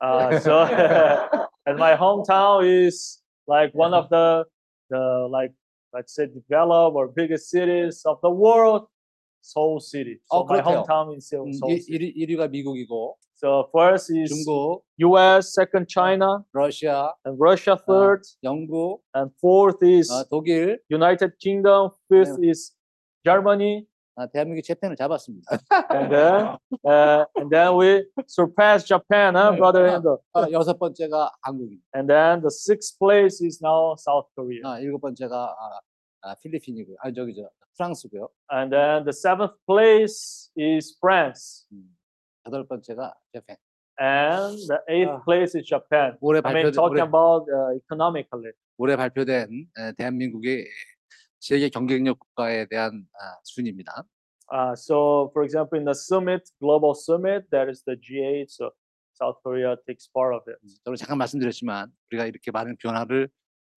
[0.00, 0.64] Uh, so
[1.66, 4.44] and my hometown is like one of the
[4.90, 5.52] the like
[5.92, 8.86] let's say developed or biggest cities of the world,
[9.42, 10.18] Seoul City.
[10.26, 10.84] So 어, my 그렇대요.
[10.84, 11.46] hometown is Seoul.
[11.46, 12.14] 음, Seoul 일, City.
[12.16, 19.00] 1위, 가 미국이고 So first is 중국, U.S., second China, 러시아, and Russia third, 영국,
[19.14, 21.90] and fourth is 아, 독일, United Kingdom.
[22.08, 22.72] Fifth is
[23.24, 23.86] Germany, 아,
[24.25, 25.45] 대한민국이 재팬을 잡았습니다.
[25.93, 30.19] and then uh, and then we surpassed Japan, huh, brother Endo.
[30.33, 31.83] 아, 여섯 번째가 한국입니다.
[31.95, 34.61] And then the sixth place is now South Korea.
[34.65, 35.79] 아, 일곱 번째가 아,
[36.21, 36.97] 아, 필리핀이고요.
[37.01, 38.27] 아, 저기 저 프랑스고요.
[38.51, 41.67] And then the seventh place is France.
[41.71, 41.95] 음,
[42.47, 43.55] 여덟 번째가 재팬.
[43.99, 46.17] And the eighth place is Japan.
[46.21, 48.51] 올해 I mean, talking 올해, about uh, economically.
[48.77, 50.65] 올해 발표된 에, 대한민국의
[51.39, 54.05] 세계 경쟁력 국가에 대한 아, 순입니다.
[54.49, 58.47] Uh, so, for example, in the summit, global summit, that is the G8.
[58.49, 58.71] So,
[59.13, 60.57] South Korea takes part of it.
[60.85, 63.29] 저는 잠깐 말씀드렸지만 우리가 이렇게 많은 변화를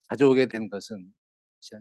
[0.09, 1.13] 가져오게 된 것은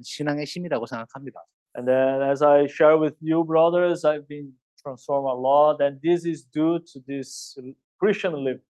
[0.01, 1.45] 신앙의 힘이라고 생각합니다.
[1.77, 6.25] And then, as I share with you, brothers, I've been transformed a lot, and this
[6.25, 7.55] is due to this
[7.99, 8.63] Christian life.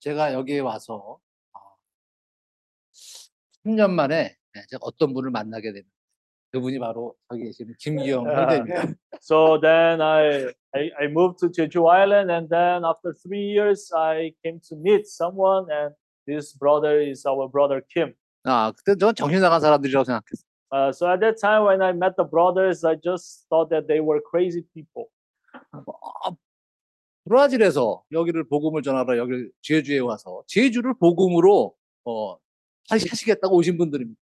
[0.00, 1.20] 제가 여기에 와서
[1.52, 1.60] 어,
[3.66, 5.99] 10년 만에 예, 제가 어떤 분을 만나게 됩니다.
[6.52, 8.94] 그분이 바로 저기 계시는 김기영 형제입니다.
[9.22, 14.32] So then I, I I moved to Jeju Island, and then after three years, I
[14.42, 15.94] came to meet someone, and
[16.26, 18.14] this brother is our brother Kim.
[18.44, 20.48] 아, 그때 전 정신 나간 사람들이라고 생각했어요.
[20.72, 24.00] Uh, so at that time, when I met the brothers, I just thought that they
[24.00, 25.06] were crazy people.
[25.52, 26.30] 아,
[27.28, 32.36] 브라질에서 여기를 복음을 전하러 여기 제주에 와서 제주를 복음으로 어,
[32.88, 34.18] 하시- 하시겠다고 오신 분들입니다.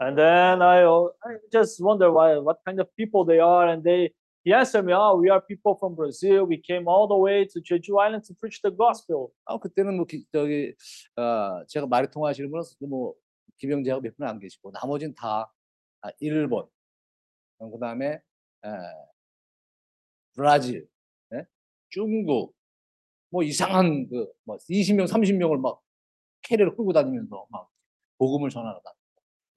[0.00, 3.68] And then I, uh, I just wonder why, what kind of people they are.
[3.68, 4.12] And they,
[4.44, 6.46] he answered me, oh, we are people from Brazil.
[6.46, 9.28] We came all the way to Jeju Island to preach the gospel.
[9.44, 10.72] 아, 그때는 뭐 기- 저기
[11.16, 13.14] 어, 제가 말이 통하시는 분은 뭐
[13.58, 15.52] 김영재하고 몇 분 안 계시고 나머지는 다
[16.00, 16.66] 아, 일본,
[17.58, 18.18] 그 다음에
[20.34, 20.88] 브라질,
[21.34, 21.44] 예?
[21.90, 22.54] 중국,
[23.30, 25.80] 뭐 이상한 그뭐 20명, 30명을 막
[26.42, 27.68] 캐리를 끌고 다니면서 막
[28.18, 28.80] 복음을 전하다.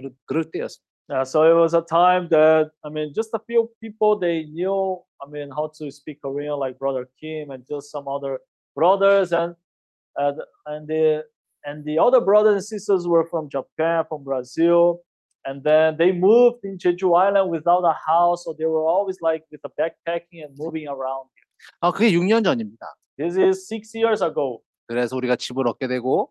[0.02, 0.82] 그럴, 그럴 때였어요.
[1.10, 5.00] Uh, so it was a time that, I mean, just a few people, they knew,
[5.22, 8.40] I mean, how to speak Korean, like Brother Kim and just some other
[8.76, 9.32] brothers.
[9.32, 9.56] And,
[10.20, 11.24] uh, th- and the,
[11.64, 15.00] and the other brothers and sisters were from Japan, from Brazil.
[15.46, 18.44] And then they moved in Jeju Island without a house.
[18.44, 21.30] So they were always like with a backpacking and moving around.
[21.80, 22.86] 아, 그게 6년 전입니다.
[23.16, 24.60] This is six years ago.
[24.86, 26.30] 그래서 우리가 집을 얻게 되고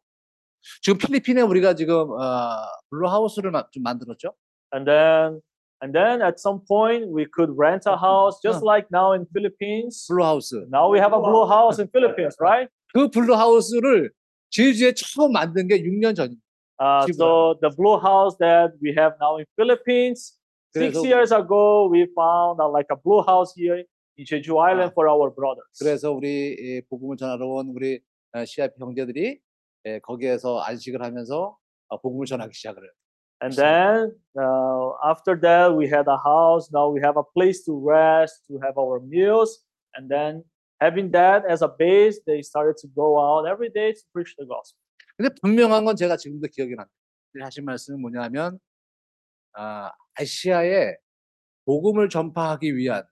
[0.83, 4.35] 지금 필리핀에 우리가 지금 어, 블루하우스를 마- 좀 만들었죠.
[4.75, 5.41] And then,
[5.83, 10.07] and then at some point we could rent a house, just like now in Philippines.
[10.09, 10.67] 블루하우스.
[10.71, 12.69] Now we have a blue house in Philippines, right?
[12.95, 14.11] 그 블루하우스를
[14.51, 16.43] 제주에 처음 만든 게 6년 전입니다.
[16.79, 20.37] Uh, so the blue house that we have now in Philippines,
[20.75, 23.77] six years ago we found uh, like a blue house here
[24.17, 25.69] in Jeju Island for our brothers.
[25.79, 28.01] 그래서 우리 이 복음을 전하러 온 우리
[28.35, 29.39] 어, CIP 형제들이
[29.87, 31.57] 예, 거기에서 안식을 하면서
[31.89, 32.93] 어, 복음을 전하기 시작을 해요.
[33.43, 36.71] And then uh, after that we had a house.
[36.73, 39.65] Now we have a place to rest, to have our meals,
[39.97, 40.45] and then
[40.81, 44.47] having that as a base, they started to go out every day to preach the
[44.47, 44.79] gospel.
[45.17, 46.95] 근데 분명한 건 제가 지금도 기억이 납니다.
[47.41, 48.59] 하신 말씀은 뭐냐면
[49.55, 50.97] 아, 아시아에
[51.65, 53.05] 복음을 전파하기 위한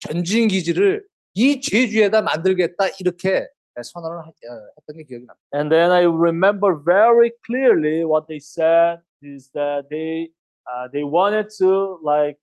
[0.00, 3.46] 전진 기지를 이 제주에다 만들겠다 이렇게
[3.81, 5.39] 선언을 하- 어, 했던 게 기억이 납니다.
[5.53, 10.31] And then I remember very clearly what they said is that they
[10.65, 12.37] uh, they wanted to like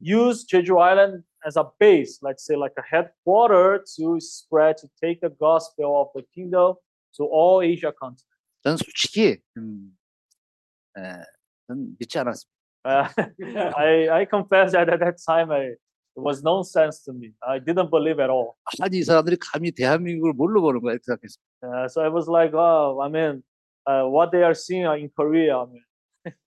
[0.00, 5.20] use Jeju Island as a base, let's say like a headquarter to spread to take
[5.20, 6.74] the gospel of the kingdom
[7.16, 8.24] to all Asia continent.
[8.64, 9.96] 저는 솔직히 음,
[10.96, 11.22] 에,
[11.68, 12.56] 저는 믿지 않았습니다.
[12.84, 13.06] Uh,
[13.76, 15.74] I I confess that at that time I
[16.15, 17.33] it was nonsense to me.
[17.41, 18.53] I didn't believe at all.
[18.81, 21.43] 아니 이 사람들이 감히 대한민국을 뭘로 보는 거야 이렇게 생각했습니다.
[21.63, 23.41] Uh, so I was like, oh, I mean,
[23.87, 25.57] uh, what they are seeing in Korea.
[25.57, 25.83] I mean,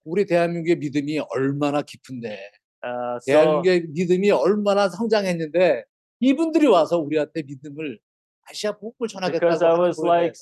[0.04, 2.38] 우리 대한민국의 믿음이 얼마나 깊은데
[2.84, 5.84] uh, so 대한민국의 믿음이 얼마나 성장했는데
[6.20, 7.98] 이분들이 와서 우리한테 믿음을
[8.48, 10.36] 아시아 복음을 Because I was like-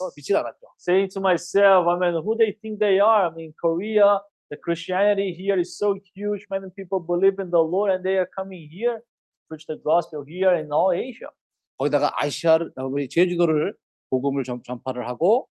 [0.77, 3.27] saying to myself, I mean, who they think they are?
[3.27, 6.47] I mean, Korea, the Christianity here is so huge.
[6.51, 9.01] Many people believe in the Lord, and they are coming here,
[9.49, 11.31] preach the gospel here in all Asia.
[11.79, 13.75] 거기다가 아시아를 어, 우리 제주도를
[14.11, 15.49] 복음을 전, 전파를 하고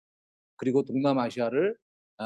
[0.58, 1.76] 그리고 동남아시아를
[2.20, 2.24] 어,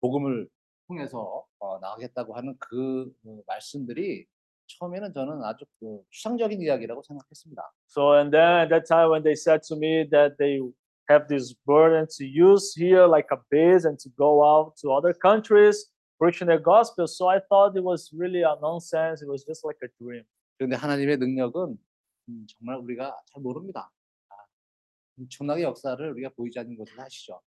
[0.00, 0.48] 복음을
[0.86, 4.26] 통해서 어, 나가겠다고 하는 그 어, 말씀들이
[4.68, 7.62] 처음에는 저는 아주 그 추상적인 이야기라고 생각했습니다.
[7.86, 10.60] So, and then at that time, when they said to me that they
[11.08, 15.12] have this burden to use here like a base and to go out to other
[15.12, 15.88] countries
[16.20, 19.22] preaching the gospel, so I thought it was really a nonsense.
[19.22, 20.24] It was just like a dream.
[20.58, 21.78] 그런데 하나님의 능력은
[22.28, 23.90] 음, 정말 우리가 잘 모릅니다.
[24.28, 24.34] 아,
[25.18, 27.40] 엄청나게 역사를 우리가 보이지 않는 것을 아시죠.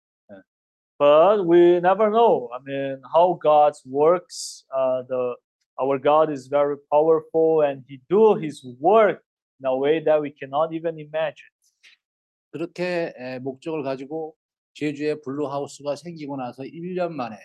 [1.01, 2.47] but we never know.
[2.53, 4.63] I mean, how God works.
[4.69, 5.35] Uh, the
[5.81, 9.23] our God is very powerful, and He do His work
[9.59, 11.49] in a way that we cannot even imagine.
[12.53, 14.35] 그렇게 에, 목적을 가지고
[14.73, 17.37] 제주에 블루하우스가 생기고 나서 1년 만에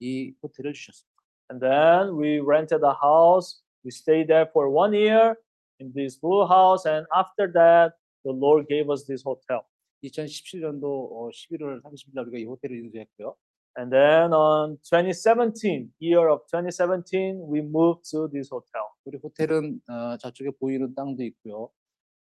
[0.00, 1.22] 이 호텔을 주셨습니다.
[1.50, 3.60] And then we rented a house.
[3.83, 5.35] We stayed there for one year
[5.79, 7.93] in this blue house, and after that,
[8.23, 9.65] the Lord gave us this hotel.
[10.03, 13.35] 2017년도 어, 11월 30일 날 우리가 이 호텔을 인수했고요.
[13.75, 18.83] And then on 2017, year of 2017, we moved to this hotel.
[19.05, 21.69] 우리 호텔은 어, 저쪽에 보이는 땅도 있고요.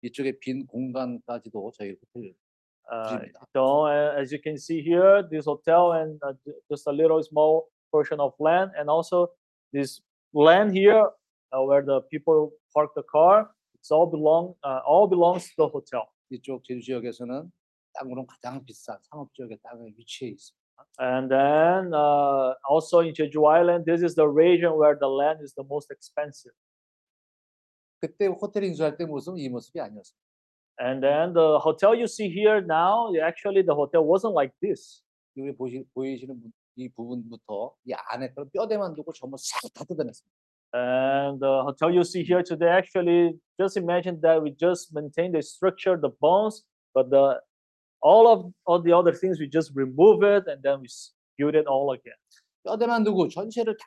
[0.02, 2.34] 이쪽에 빈 공간까지도 저희 호텔
[2.90, 3.46] Uh, 집입니다.
[3.54, 7.22] so uh, as you can see here, this hotel and uh, ju- just a little
[7.22, 9.30] small portion of land, and also
[9.72, 10.02] this
[10.34, 11.10] land here uh,
[11.52, 13.50] where the people park the car.
[13.74, 16.06] It's all belong, uh, all belongs to the hotel.
[16.30, 17.52] 이쪽 제주 지역에서는
[17.94, 20.62] 땅으로 가장 비싼 상업 지역의 땅에 위치해 있습니다.
[21.00, 25.52] And then uh, also in Jeju Island, this is the region where the land is
[25.54, 26.54] the most expensive.
[28.00, 30.22] 그때 호텔 인수할 때 모습은 이 모습이 아니었습니다.
[30.80, 35.02] And then the hotel you see here now, actually the hotel wasn't like this.
[35.36, 40.34] 여기 보시, 보이시는 부- 이 부분부터 이 안에 그런 뼈대만 두고 전부 싹다 뜯어냈습니다.
[40.74, 45.42] And the hotel you see here today, actually, just imagine that we just maintain the
[45.42, 47.40] structure, the bones, but the
[48.00, 51.54] all of all the other things we just remove it and then we s- build
[51.54, 52.16] it all again.
[52.64, 53.84] 뼈대만 두고 전체를 다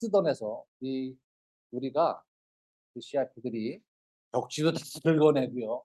[0.00, 1.14] 뜯어내서 이
[1.72, 2.20] 우리가
[2.94, 3.80] 그 CRP들이
[4.32, 5.82] 벽지도 다 긁어내고요.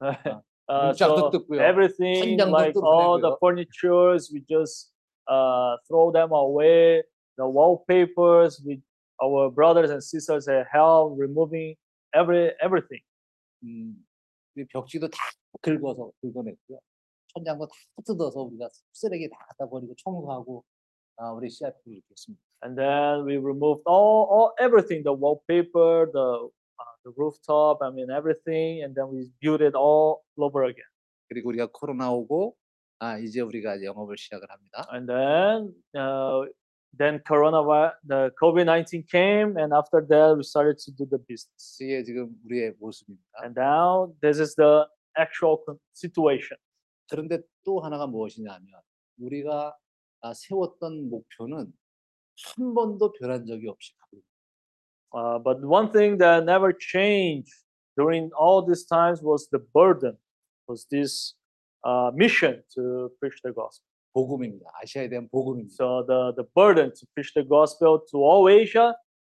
[0.01, 1.61] Uh, 문짝도 so 뜯고요.
[1.61, 3.37] everything, 천장도 like all the 뜯어내고요.
[3.41, 4.91] furnitures, we just
[5.27, 7.03] uh, throw them away.
[7.37, 8.81] The wallpapers, we
[9.22, 11.76] our brothers and sisters have help removing
[12.14, 13.02] every everything.
[13.64, 14.04] 음,
[14.56, 15.18] 이 벽지도 다
[15.62, 16.78] 긁어서 긁어냈고요.
[17.34, 17.74] 천장도 다
[18.06, 20.64] 뜯어서 우리가 쓰레기 다 갖다 버리고 청소하고
[21.16, 22.42] 아, 우리 CRP를 이렇게 했습니다.
[22.64, 26.48] and then we removed all, all everything the wallpaper the
[26.80, 30.88] uh, the rooftop i mean everything and then we built it all over again
[31.28, 32.56] 그리고 우리가 코로나 오고
[33.00, 34.86] 아 이제 우리가 이제 영업을 시작을 합니다.
[34.92, 36.48] and then uh,
[36.97, 42.03] then coronavirus the covid-19 came and after that we started to do the business 이게
[42.03, 43.43] 지금 우리의 모습입니다.
[43.43, 44.85] and now this is the
[45.17, 46.57] actual con- situation
[47.09, 48.67] 그런데 또 하나가 무엇이냐면
[49.19, 49.75] 우리가
[50.21, 51.71] 아, 세웠던 목표는
[52.55, 54.29] 한 번도 변한 적이 없이 가고 있습니다.
[55.15, 57.53] uh, but one thing that never changed
[57.97, 60.17] during all these times was the burden
[60.67, 61.35] was this
[61.83, 64.70] uh, mission to preach the gospel 복음입니다.
[64.80, 65.74] 아시아에 대한 복음입니다.
[65.74, 68.94] So the, the burden to preach the gospel to all Asia,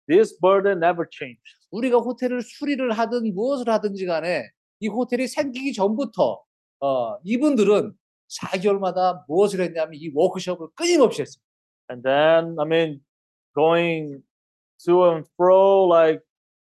[0.09, 1.45] this burden never changed.
[1.71, 4.49] 우리가 호텔을 수리를 하든 무엇을 하든지 간에
[4.81, 6.41] 이 호텔이 생기기 전부터
[6.81, 7.93] 어, 이분들은
[8.29, 11.49] 4개월마다 무엇을 했냐면 이 워크숍을 끊임없이 했습니다.
[11.91, 13.01] And then, I mean,
[13.55, 14.23] going
[14.85, 16.23] to and fro, like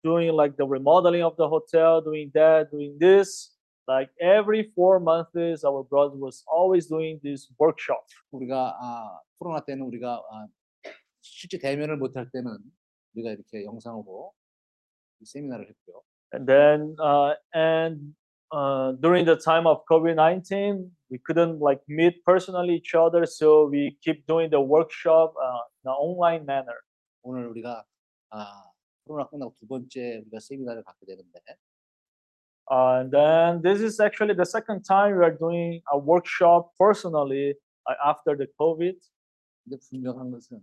[0.02, 3.53] doing like the remodeling of the hotel, doing that, doing this.
[3.87, 8.05] like every four months, our brother was always doing this workshop.
[8.31, 10.47] 우리가 아, 코로나 때는 우리가 아,
[11.21, 12.57] 실제 대면을 못할 때는
[13.15, 14.31] 우리가 이렇게 영상으로
[15.21, 16.01] 이 세미나를 했고요.
[16.31, 18.13] And then, uh, and
[18.51, 23.65] uh, during the time of COVID 19, we couldn't like meet personally each other, so
[23.65, 26.77] we keep doing the workshop uh, in an online manner.
[27.23, 27.83] 오늘 우리가
[28.29, 28.63] 아,
[29.07, 31.39] 코로나 끝나고 두 번째 우리가 세미나를 갖게 되는데
[32.69, 37.55] Uh, and then this is actually the second time we are doing a workshop personally
[37.89, 38.95] uh, after the COVID.
[39.63, 40.61] 근데 분명한 것은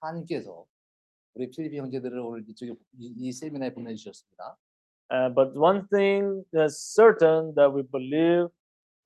[0.00, 0.66] 하나님께서
[1.34, 4.56] 우리 필리핀 형제들을 오늘 이쪽에 이, 이 세미나에 보내주셨습니다.
[5.10, 8.50] Uh, but one thing that's certain that we believe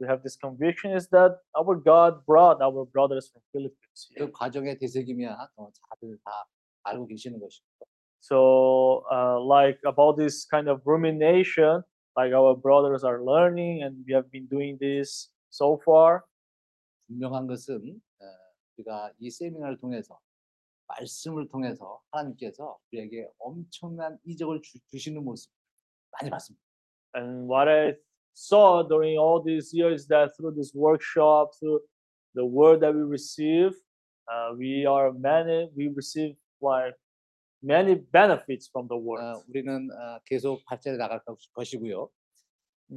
[0.00, 4.26] we have this conviction is that our God brought our brothers from Philippines here.
[4.26, 6.48] 그 과정의 되새김이야 어, 다들 다
[6.84, 7.85] 알고 계시는 것입니다.
[8.20, 11.82] So, uh, like about this kind of rumination,
[12.16, 16.22] like our brothers are learning, and we have been doing this so far.
[17.08, 18.24] 분명한 것은 어,
[18.78, 20.18] 우리가 이 세미나를 통해서
[20.86, 25.50] 말씀을 통해서 하나님께서 우리에게 엄청난 이적을 주, 주시는 모습
[26.12, 26.62] 많이 봤습니다.
[27.14, 27.96] And what I
[28.34, 31.80] saw during all these years that through this workshop, through
[32.34, 33.72] the word that we receive,
[34.28, 36.94] uh, we are many, we receive like
[37.63, 39.23] many benefits from the word.
[39.23, 42.09] 어, 우리는 어, 계속 발전해 나갈 것- 것이고요.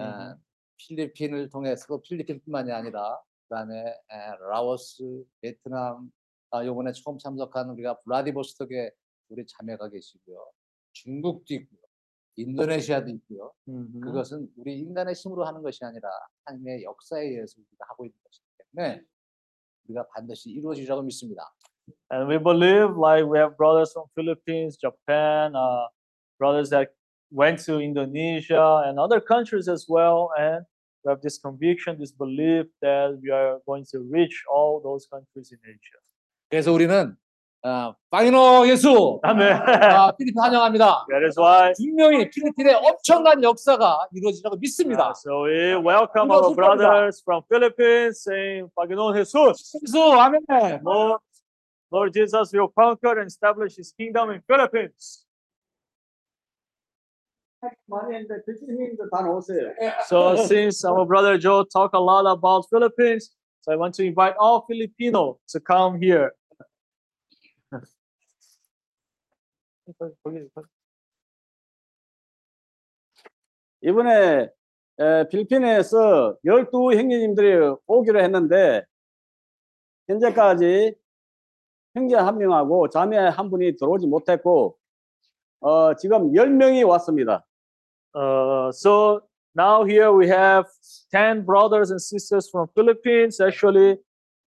[0.00, 0.38] 어,
[0.76, 4.16] 필리핀을 통해서 필리핀뿐만이 아니라 그다음에 에,
[4.50, 6.10] 라오스, 베트남,
[6.50, 8.90] 아, 요번에 처음 참석한 우리가 블라디보스톡에
[9.28, 10.50] 우리 자매가 계시고요.
[10.92, 11.80] 중국도 있고요.
[12.36, 13.52] 인도네시아도 있고요.
[14.00, 16.08] 그것은 우리 인간의 힘으로 하는 것이 아니라
[16.44, 19.02] 하나님의 역사에 의해서 우리가 하고 있는 것이기 때문에
[19.86, 21.52] 우리가 반드시 이루어지리라고 믿습니다.
[22.11, 25.87] And we believe like we have brothers from Philippines, Japan, uh,
[26.39, 26.89] brothers that
[27.31, 30.29] went to Indonesia and other countries as well.
[30.37, 30.65] And
[31.03, 35.51] we have this conviction, this belief that we are going to reach all those countries
[35.51, 35.99] in Asia.
[36.49, 37.15] 그래서 우리는
[37.63, 39.53] 어, 파이너 예수 Amen.
[39.53, 41.05] 아, 필리핀 환영합니다.
[41.09, 45.07] that is why 분명히 필리핀에 엄청난 역사가 이루어지라고 믿습니다.
[45.09, 46.55] uh, so we welcome 이거 our 축하합니다.
[46.55, 50.45] brothers from Philippines saying, Paginoon Jesus, 예수 아멘.
[50.85, 51.17] Lord,
[51.91, 55.25] Lord Jesus will conquer and establish his kingdom in Philippines.
[57.87, 59.73] 많이 했는데 교수님도 다 나오세요.
[60.07, 64.35] So since our brother Joe talked a lot about Philippines, so I want to invite
[64.37, 66.31] all Filipino to come here.
[73.81, 74.49] 이번에
[74.97, 78.83] 에, 필리핀에서 12 형제님들이 오기로 했는데
[80.07, 80.95] 현재까지
[81.94, 84.76] 형제 한 명하고 자매 한 분이 들어오지 못했고
[85.60, 87.44] 어, 지금 10명이 왔습니다.
[88.14, 89.20] Uh, so
[89.56, 90.66] now here we have
[91.12, 93.40] 10 brothers and sisters from Philippines.
[93.40, 93.98] Actually,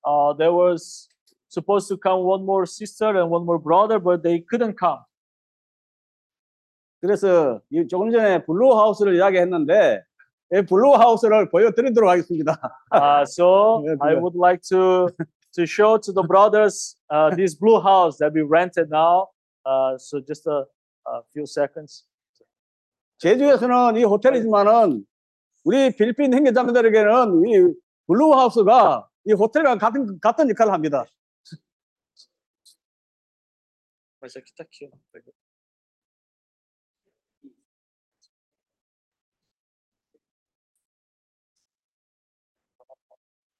[0.05, 1.09] uh, there was
[1.49, 5.01] supposed to come one more sister and one more brother, but they couldn't come.
[7.01, 10.03] 그래서 이 조금 전에 블루하우스를 이야기했는데
[10.53, 12.59] 이 블루하우스를 보여드리도록 하겠습니다.
[12.93, 15.09] Uh, so I would like to
[15.54, 19.30] to show to the brothers uh, this blue house that we rented now.
[19.66, 20.66] Uh, so just a,
[21.08, 22.06] a few seconds.
[23.20, 25.06] 제주에서는 이 호텔이지만은
[25.64, 27.74] 우리 필리핀 형제자매들에게는 이
[28.08, 31.06] 블루하우스가 이 호텔과 같은 같은 역할을 합니다.
[34.22, 34.90] Mas aqui tá aqui, ó.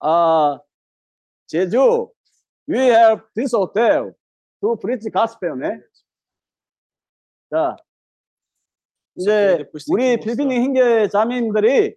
[0.06, 0.60] 아,
[1.48, 2.10] 제주,
[2.68, 4.14] we have this hotel
[4.62, 5.80] to preach gospel, 네?
[7.52, 7.76] 자,
[9.16, 11.96] 이제 우리 필리핀 형제 자매님들이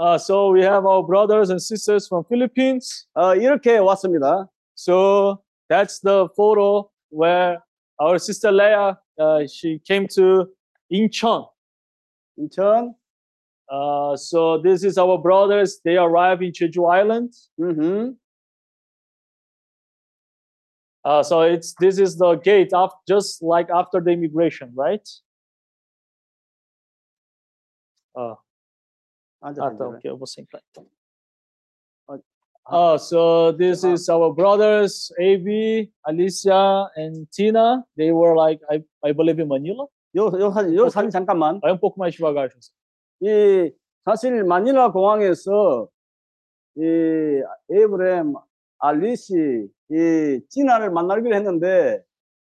[0.00, 3.08] Uh, so we have our brothers and sisters from Philippines.
[3.14, 4.48] 어, 이렇게 왔습니다.
[4.76, 7.58] So that's the photo where
[7.98, 10.46] our sister Leah uh, she came to
[10.92, 11.48] Incheon.
[12.38, 12.94] 인천,
[13.68, 15.80] Uh, so this is our brothers.
[15.84, 17.34] They arrived in Jeju Island.
[17.60, 18.16] 음흠.
[21.04, 25.06] Uh, so it's this is the gate after just like after the immigration, right?
[28.14, 28.34] Uh,
[29.40, 29.98] 앉아서 ah, tá, 앉아라.
[29.98, 30.86] okay, eu vou sentar então.
[32.70, 37.82] Uh, so this is our brothers, AB, Alicia, and Tina.
[37.96, 39.86] They were like, I, I believe in Manila.
[40.14, 41.60] 요, 요, 사진, 요 사진 잠깐만.
[41.60, 42.70] Vai um pouco mais devagar, José.
[43.23, 43.71] 이
[44.03, 45.87] 사실 마닐라 공항에서
[46.75, 46.81] 이
[47.71, 48.33] 에이브렘
[48.79, 52.03] 알리시 이 진아를 만나기로 했는데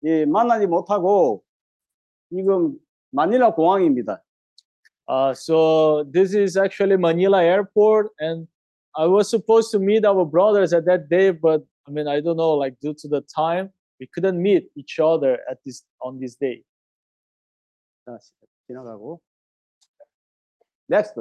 [0.03, 1.45] 이 만나지 못하고
[2.31, 2.79] 지금
[3.11, 4.23] 마닐라 공항입니다.
[5.07, 8.47] Uh, so this is actually Manila Airport, and
[8.97, 12.37] I was supposed to meet our brothers at that day, but I mean I don't
[12.37, 13.70] know, like due to the time,
[14.01, 16.62] we couldn't meet each other at this on this day.
[18.07, 18.16] 자,
[18.66, 19.20] 지나가고.
[20.93, 21.16] Next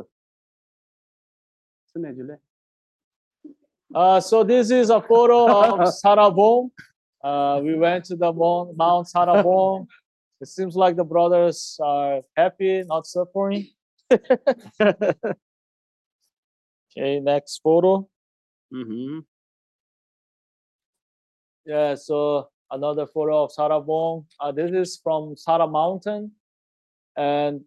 [3.96, 6.72] Uh, so this is a photo of Sarabong.
[7.24, 9.88] Uh, we went to the Mount, Mount Sarabong.
[10.42, 13.70] It seems like the brothers are happy, not suffering.
[14.12, 15.22] okay,
[17.22, 18.10] next photo.
[18.74, 19.20] Mm-hmm.
[21.66, 24.26] Yeah, so another photo of Sarabong.
[24.38, 26.34] Uh, this is from Sara Mountain.
[27.16, 27.62] And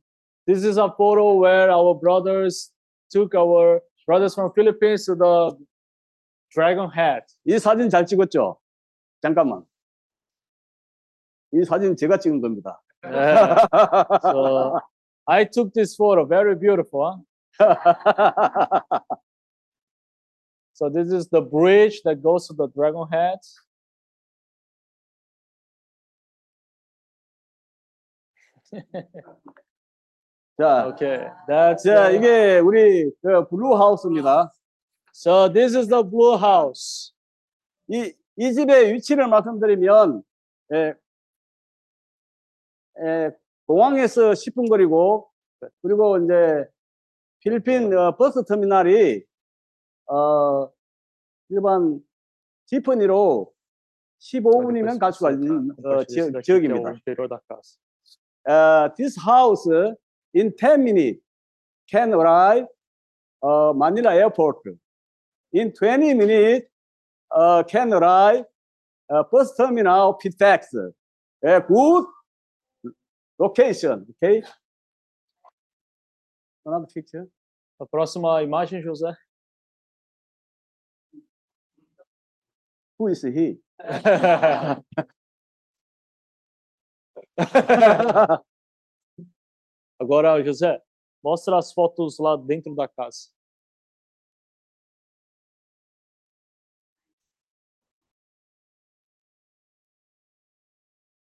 [0.45, 2.72] this is a photo where our brothers
[3.11, 5.55] took our brothers from Philippines to the
[6.51, 7.24] Dragon Head.
[7.45, 8.57] 이 사진 잘 찍었죠?
[9.22, 9.63] 잠깐만.
[11.53, 12.82] 이 사진 제가 찍은 겁니다.
[13.03, 13.65] Yeah.
[14.22, 14.80] so
[15.28, 17.24] I took this photo, very beautiful.
[17.59, 18.99] huh?
[20.74, 23.39] So this is the bridge that goes to the Dragon Head.
[30.57, 34.52] 자, Okay, that's 자, the- 이게 우리 그 블루 하우스입니다.
[35.12, 37.12] so this is the blue house.
[37.88, 40.22] 이, 이 집의 위치를 말씀드리면,
[40.72, 40.94] 에,
[43.00, 43.30] 에,
[43.66, 45.28] 공항에서 10분 거리고,
[45.82, 46.66] 그리고 이제
[47.40, 49.24] 필리핀 어, 버스 터미널이,
[50.07, 50.70] 어,
[51.48, 52.00] 일반
[52.66, 53.52] 지퍼니로
[54.20, 56.90] 15분이면 갈 수가 있는 어, 지역, 지역입니다.
[58.46, 59.66] Uh, this house
[60.35, 61.20] in 10 minutes
[61.91, 62.66] can arrive
[63.43, 64.57] uh, Manila airport.
[65.53, 66.66] In 20 minutes
[67.30, 68.45] uh, can arrive
[69.11, 70.93] uh, bus terminal PTX.
[71.45, 72.07] A good
[73.39, 74.07] location.
[74.22, 74.43] Okay.
[76.66, 77.26] Another picture.
[77.80, 79.14] A próxima imagem, José.
[82.99, 83.59] Who is he?
[90.05, 90.82] Agora, José,
[91.22, 93.30] mostra as fotos lá dentro da casa.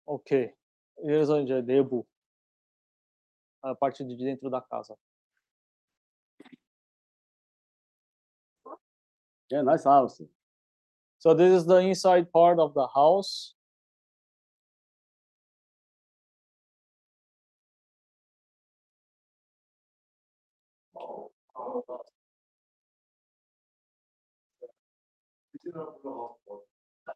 [0.04, 0.54] Ok.
[0.98, 2.06] Eles onde é Debu.
[3.62, 4.94] A parte de dentro da casa.
[9.50, 10.22] Yeah, nice house.
[11.20, 13.56] So this is the inside part of the house.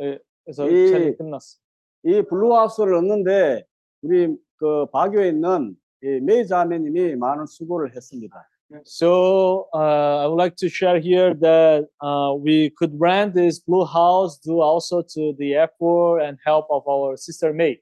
[0.00, 1.58] 예, 그래서 이- 끝났어.
[2.04, 3.64] 이 블루 하우스를 얻는데
[4.02, 8.48] 우리 그 바교에 있는 이 메이 자매님이 많은 수고를 했습니다.
[8.84, 13.86] So uh, I would like to share here that uh, we could rent this blue
[13.86, 17.80] house due also to the effort and help of our sister May.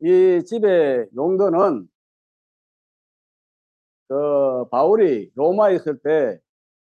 [0.00, 1.88] 이 집의 용도는
[4.08, 6.38] 그 바울이 로마에 있을 때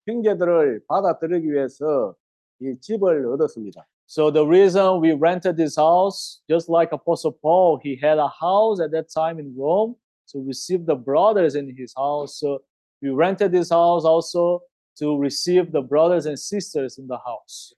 [0.08, 2.16] 형제들을 받아들이기 위해서
[2.60, 3.88] 이 집을 얻었습니다.
[4.09, 8.81] So the reason we rented this house, just like Apostle Paul, he had a house
[8.81, 9.97] at that time in Rome
[10.29, 12.39] to receive the brothers in his house.
[12.41, 12.61] So
[13.03, 14.63] we rented this house also
[14.99, 17.75] to receive the brothers and sisters in the house.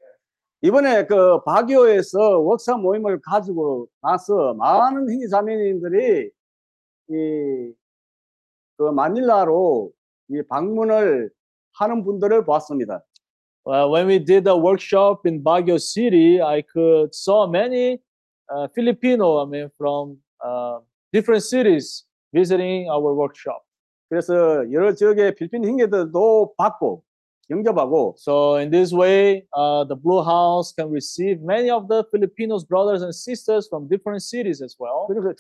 [0.62, 6.30] 이번에 그 바교에서 웍사 모임을 가지고 나서 많은 형제 자매님들이
[7.10, 7.74] 이
[8.76, 9.90] 그 마닐라로
[10.28, 11.30] 이 방문을
[11.78, 13.02] 하는 분들을 보았습니다.
[13.66, 18.00] Uh, when we did the workshop in Baguio City, I could saw many
[18.48, 20.78] uh, Filipino, I mean, from uh,
[21.12, 23.62] different cities visiting our workshop.
[24.08, 27.02] 그래서 여러 지역의 필리핀 형제들도 받고
[27.50, 32.64] 영접하고 So in this way, uh, the Blue House can receive many of the Filipinos
[32.64, 35.06] brothers and sisters from different cities as well.
[35.08, 35.34] 그래서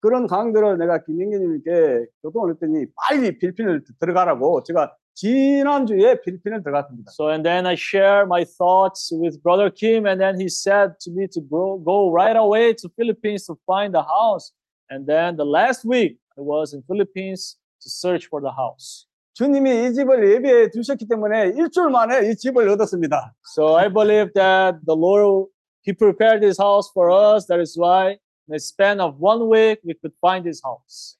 [0.00, 7.10] 그런 강들을 내가 김영기님께 교통을 했더니 빨리 필리핀을 들어가라고 제가 지난주에 필리핀을 들어갔습니다.
[7.12, 11.10] So and then I share my thoughts with Brother Kim, and then he said to
[11.12, 14.52] me to go go right away to Philippines to find the house.
[14.90, 19.06] And then the last week I was in Philippines to search for the house.
[19.34, 23.32] 주님이 이 집을 예비해 두셨기 때문에 일주일 만에 이 집을 얻었습니다.
[23.56, 25.48] So I believe that the Lord
[25.82, 27.46] He prepared this house for us.
[27.46, 31.16] That is why, in a span of one week, we could find this house.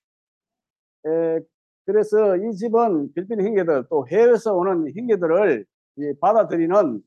[1.05, 1.41] 에,
[1.88, 5.66] 그래서 이 집은 필리핀 형제들 또 해외에서 오는 형제들을
[6.00, 7.02] 이 받아들이는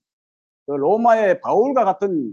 [0.66, 2.32] 그 로마의 바울과 같은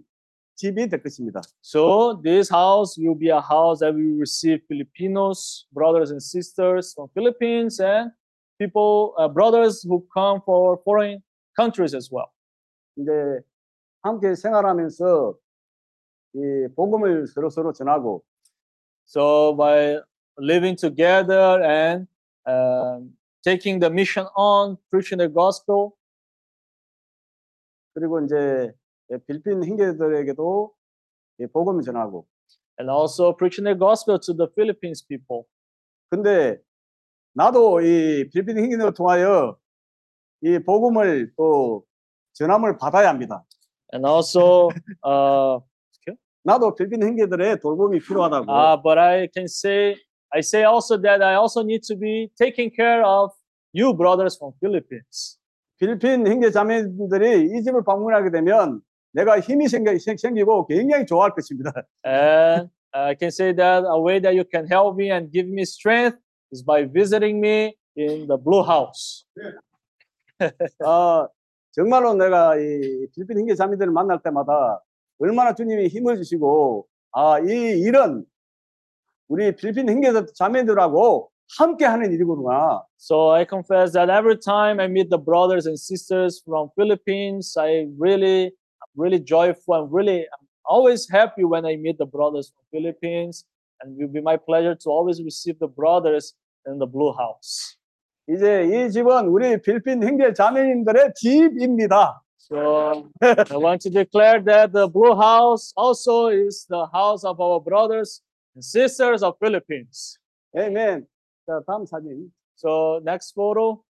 [0.55, 1.41] 집이 될 것입니다.
[1.61, 7.09] So this house will be a house that will receive Filipinos, brothers and sisters from
[7.13, 8.11] Philippines, and
[8.57, 11.21] people, uh, brothers who come for foreign
[11.53, 12.31] countries as well.
[12.95, 13.11] 이제
[14.01, 15.35] 함께 생활하면서
[16.33, 18.23] 이 복음을 서로 서로 전하고
[19.05, 19.99] So by
[20.39, 22.16] living together and um,
[23.43, 25.91] taking the mission on, preaching the gospel,
[27.93, 28.73] 그리고 이제
[29.25, 30.73] 필리핀 형제들에게도
[31.39, 32.27] 이 복음을 전하고
[32.79, 35.43] and also preaching the gospel to the Philippines people.
[36.09, 36.57] 근데
[37.33, 39.57] 나도 이 필리핀 형제들을 통하여
[40.41, 41.83] 이 복음을 또
[42.33, 43.43] 전함을 받아야 합니다.
[43.93, 44.69] And also,
[45.05, 45.59] uh,
[46.43, 48.51] 나도 필리핀 형제들의 돌봄이 필요하다고.
[48.51, 49.95] uh, but I can say,
[50.35, 53.31] I say also that I also need to be taking care of
[53.73, 55.39] you brothers from Philippines.
[55.79, 58.81] 필리핀 형제 자매들이 이 집을 방문하게 되면
[59.13, 61.71] 내가 힘이 생기고 굉장히 좋아할 것입니다.
[62.05, 65.61] And I can say that a way that you can help me and give me
[65.61, 66.17] strength
[66.51, 69.25] is by visiting me in the blue house.
[70.83, 71.27] 아,
[71.71, 74.81] 정말로 내가 이 필리핀 형제 자매들을 만날 때마다
[75.19, 77.51] 얼마나 주님이 힘을 주시고 아, 이
[77.81, 78.25] 일은
[79.28, 82.84] 우리 필리핀 형제 자매들하고 함께 하는 일이구나.
[82.98, 87.88] So I confess that every time I meet the brothers and sisters from Philippines, I
[87.98, 88.52] really,
[88.96, 89.74] really joyful.
[89.74, 93.44] I'm really I'm always happy when I meet the brothers from Philippines,
[93.80, 96.34] and it will be my pleasure to always receive the brothers
[96.66, 97.76] in the blue house.
[98.28, 102.22] 이제 이 집은 우리 필리핀 형제 자매님들의 집입니다.
[102.38, 107.60] So I want to declare that the blue house also is the house of our
[107.60, 108.25] brothers and
[108.61, 110.19] sisters of Philippines.
[110.55, 111.05] 아멘.
[111.45, 112.31] 자, 다음 사진.
[112.57, 113.83] So next photo.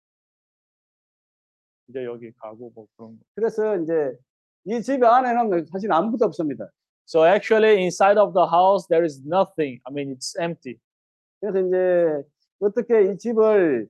[1.90, 3.24] 이제 여기 가고 뭐 그런 거.
[3.36, 4.18] 그래서 이제
[4.66, 6.70] 이 집 안에는 사실 아무것도 없습니다.
[7.08, 9.80] So actually, inside of the house, there is nothing.
[9.86, 10.78] I mean, it's empty.
[11.40, 12.28] 그래서 이제
[12.60, 13.88] 어떻게 이 집을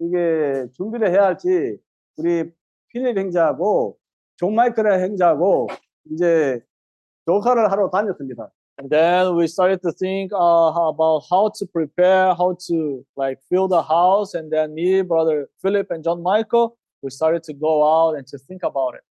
[0.00, 1.78] 이게 준비를 해야 할지
[2.16, 2.52] 우리
[2.88, 3.98] 필립 행자하고
[4.36, 5.68] 존 마이클 행자하고
[6.10, 6.60] 이제
[7.24, 8.50] 조사를 하러 다녔습니다.
[8.77, 13.39] And then we started to think uh, how- about how to prepare, how to like
[13.49, 14.33] fill the house.
[14.33, 18.37] And then me, brother Philip, and John Michael, we started to go out and to
[18.39, 19.03] think about it.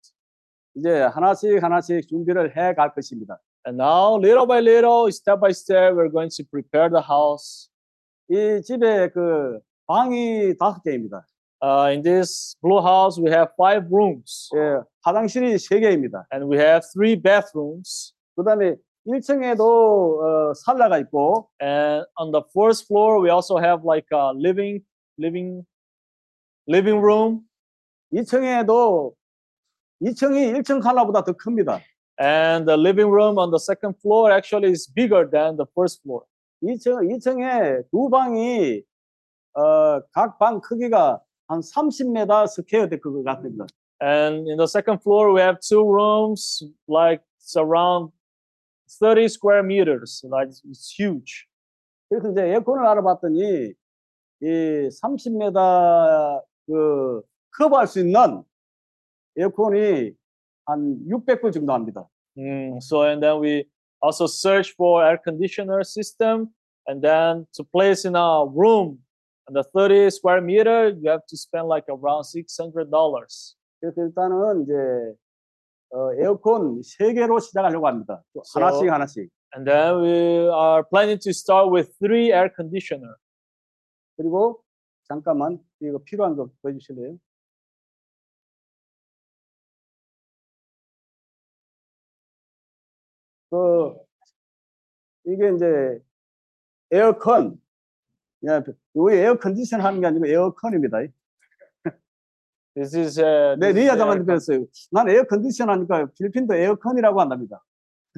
[0.76, 3.38] 이제 하나씩 하나씩 준비를 해 갈 것입니다.
[3.66, 7.68] And now, little by little, step by step, we're going to prepare the house.
[8.30, 11.24] 이 집에 그 방이 다섯 개입니다.
[11.62, 16.24] Uh, in this blue house, we have five rooms, 예, 화장실이 세 개입니다.
[16.32, 18.14] and we have three bathrooms.
[18.36, 18.76] 그다음에
[19.06, 19.60] 1층에도
[20.50, 24.84] 어, 살라가 있고 And on the first floor, we also have like a living,
[25.18, 25.64] living,
[26.68, 27.42] living room.
[28.12, 29.14] 2층에도
[30.02, 31.80] 2층이 1층 칼라보다 더 큽니다.
[32.20, 36.24] And the living room on the second floor actually is bigger than the first floor.
[36.62, 38.82] 2층 2층에 두 방이
[39.54, 43.66] 어, 각 방 크기가 한 30m 스퀘어 될 것 같습니다.
[44.02, 48.12] And in the second floor, we have two rooms, like it's around
[48.86, 50.24] 30 square meters.
[50.28, 51.46] Like it's huge.
[52.08, 53.72] 그래서 이제 에어컨을 알아봤더니
[54.42, 57.22] 이 30m 그
[57.56, 58.42] 커버할 수 있는
[59.36, 60.12] 에어컨이
[60.66, 62.08] 한 600불 정도 합니다.
[62.36, 63.64] Mm, so and then we
[64.02, 66.48] also search for air conditioner system,
[66.86, 68.98] and then to place in a room,
[69.46, 73.56] and the 30 square meter, you have to spend like around 600 dollars.
[73.80, 75.23] 그래서 일단은 이제 어,
[76.19, 78.23] 에어컨 세 개로 시작하려고 합니다.
[78.53, 79.29] 하나씩 하나씩.
[79.55, 83.15] And then we are planning to start with three air conditioner.
[84.17, 84.61] 그리고
[85.07, 87.17] 잠깐만 이거 필요한 거 보여주실래요?
[93.49, 93.95] 그
[95.25, 95.99] 이게 이제
[96.91, 97.61] 에어컨,
[98.47, 98.61] 야,
[98.93, 100.97] 이거 에어 컨디션 하는 게 아니고 에어컨입니다.
[102.75, 104.65] This is uh, 네, this is 리아 air 그랬어요.
[104.91, 107.63] 난 에어 컨 디션 하니까 필리핀도 에어컨이라고 한답니다.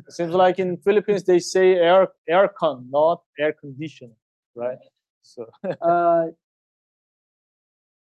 [0.09, 4.15] Seems like in Philippines they say air aircon, not air conditioner,
[4.55, 4.79] right?
[5.21, 5.45] So
[5.81, 6.25] 아,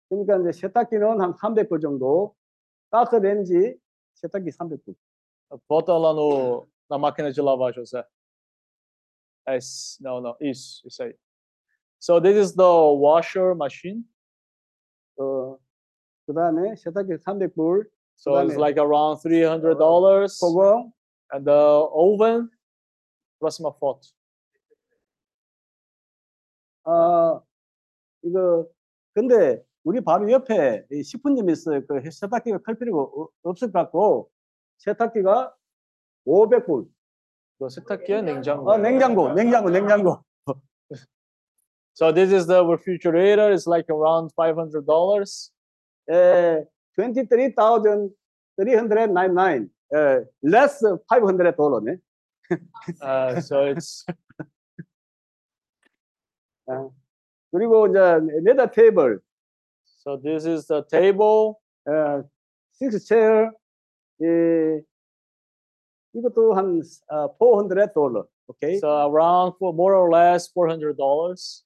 [0.10, 2.36] 그러니까 이제 세탁기는 한 300불 정도,
[3.20, 3.76] 렌지
[4.14, 4.96] 세탁기 300불.
[5.68, 8.04] bota lá no na máquina de lavar, José.
[9.48, 11.16] É, esse- não, não, isso, isso aí.
[12.00, 14.04] So this is the washer machine.
[15.18, 15.58] 어,
[16.26, 17.86] 그 다음에 세탁기 300불.
[18.16, 20.40] So it's like around $300.
[20.40, 20.92] 그거.
[21.34, 22.50] And the oven.
[23.40, 24.10] Próxima foto.
[26.86, 27.42] 아
[28.22, 28.68] 이거
[29.14, 31.86] 근데 우리 바로 옆에 식품점이 있어요.
[31.86, 34.30] 그 세탁기가 클 필요가 없을 것 같고
[34.78, 35.54] 세탁기가
[36.26, 36.88] 500불.
[37.60, 38.72] 그 세탁기야 냉장고.
[38.72, 40.24] 아 냉장고, 냉장고, 냉장고.
[41.96, 43.52] So this is the refrigerator.
[43.52, 45.52] It's like around $500.
[46.12, 46.62] uh,
[46.96, 52.00] 23,399, uh, less $500.
[53.02, 54.06] uh, so it's
[56.70, 56.90] uh,
[57.54, 59.20] 그리고 이제 another table.
[59.86, 61.62] So this is the table.
[61.88, 62.24] Uh,
[62.72, 63.52] six chair.
[64.22, 64.82] 예,
[66.14, 68.26] 이것도 한 uh, 400 dollar.
[68.50, 68.80] Okay.
[68.80, 71.64] So around for more or less 400 dollars.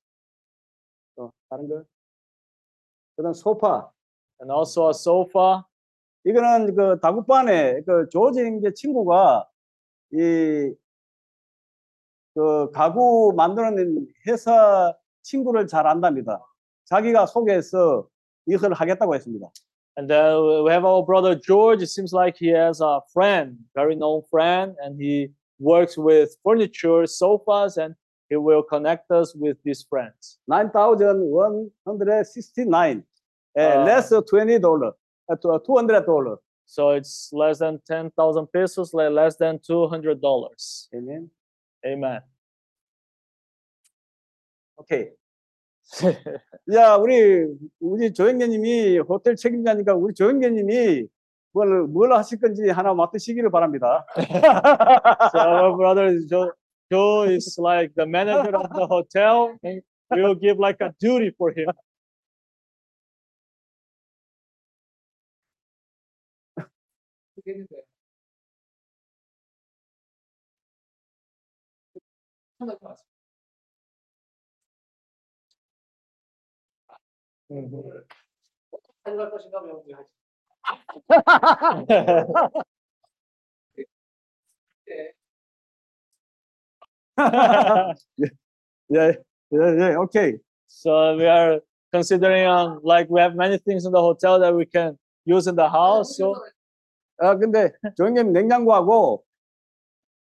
[1.17, 1.83] 어, 다른 거.
[3.15, 3.91] 그다음 소파.
[4.39, 5.63] And also a sofa.
[6.25, 9.47] 이거는 그 다국반에 그 조진 게 친구가
[10.13, 10.75] 이
[12.37, 16.39] 그 가구 만드는 회사 친구를 잘 안답니다.
[16.85, 18.07] 자기가 소개해서
[18.45, 19.47] 이걸 하겠다고 했습니다.
[19.97, 21.81] And then we have our brother George.
[21.81, 27.07] It seems like he has a friend, very known friend, and he works with furniture,
[27.07, 27.95] sofas, and
[28.29, 30.37] he will connect us with these friends.
[30.47, 33.03] 9,169.
[33.56, 33.84] 예, 아.
[33.84, 34.94] less 20 달러.
[35.28, 36.38] 200 달러.
[36.64, 40.20] So it's less than 10,000 pesos, like less than $200.
[40.94, 41.30] 아멘.
[41.84, 42.20] Amen.
[44.76, 45.10] 오케이.
[46.72, 47.46] 야, 우리
[47.80, 51.06] 우리 조영계님이 호텔 책임자니까 우리 조영계님이
[51.52, 54.06] 뭘, 뭘 하실 건지 하나 맡으시기를 바랍니다.
[54.16, 56.50] So our brother Joe,
[56.90, 61.30] Joe is like the manager of the hotel, and we will give like a duty
[61.36, 61.68] for him.
[67.47, 67.81] getting there.
[87.17, 87.93] yeah,
[88.89, 89.11] yeah,
[89.51, 90.35] yeah, okay.
[90.67, 91.59] So we are
[91.93, 95.55] considering um, like we have many things in the hotel that we can use in
[95.55, 96.17] the house.
[96.17, 96.35] So
[97.19, 99.23] 아, 근데 조영계님 냉장고하고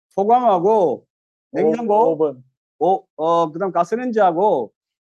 [0.10, 1.06] 소광하고
[1.52, 2.44] 냉장고, oven.
[2.80, 4.72] 오, 어, 그다음 가스레인지하고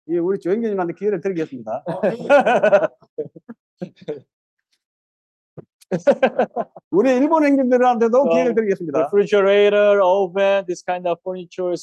[0.07, 1.83] 이 우리 조영계님한테 기회를 드리겠습니다.
[6.89, 8.99] 우리 일본 행님들한테도 기회를 드리겠습니다.
[8.99, 11.75] refrigerator, oven, this kind of furniture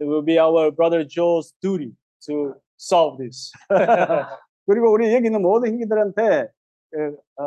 [0.00, 1.94] will be our brother Joe's duty
[2.26, 3.52] to solve this.
[4.66, 5.72] 그리고 우리 여기 있는 모든 어,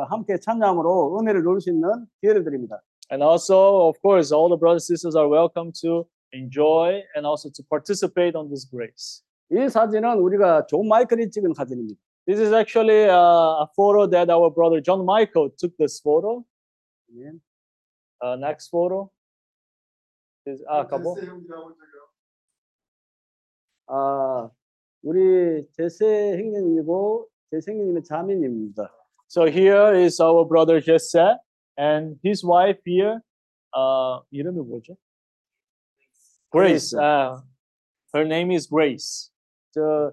[0.09, 2.81] 함께 찬양으로 은혜를 누릴 수 있는 기회를 드립니다.
[3.11, 7.49] And also, of course, all the brothers and sisters are welcome to enjoy and also
[7.49, 9.23] to participate on this grace.
[9.51, 11.99] 이 사진은 우리가 존 마이클이 찍은 사진입니다.
[12.27, 16.45] This is actually uh, a photo that our brother John Michael took this photo.
[17.17, 17.31] 예.
[18.21, 19.09] Uh, next photo.
[20.45, 21.15] Is, ah, acabou?
[23.87, 24.51] 아,
[25.01, 28.98] 우리 제세 형님이고 제세 형님의 자매님입니다.
[29.28, 31.18] So here is our brother Jesse
[31.76, 33.20] and his wife here.
[33.72, 34.96] Uh, 이름이 뭐죠?
[36.50, 36.94] Grace.
[36.94, 37.40] Uh,
[38.14, 39.30] her name is Grace.
[39.72, 40.12] 저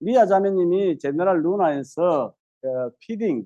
[0.00, 3.44] 리아 자매님이 제너럴 루나에서 어, 피딩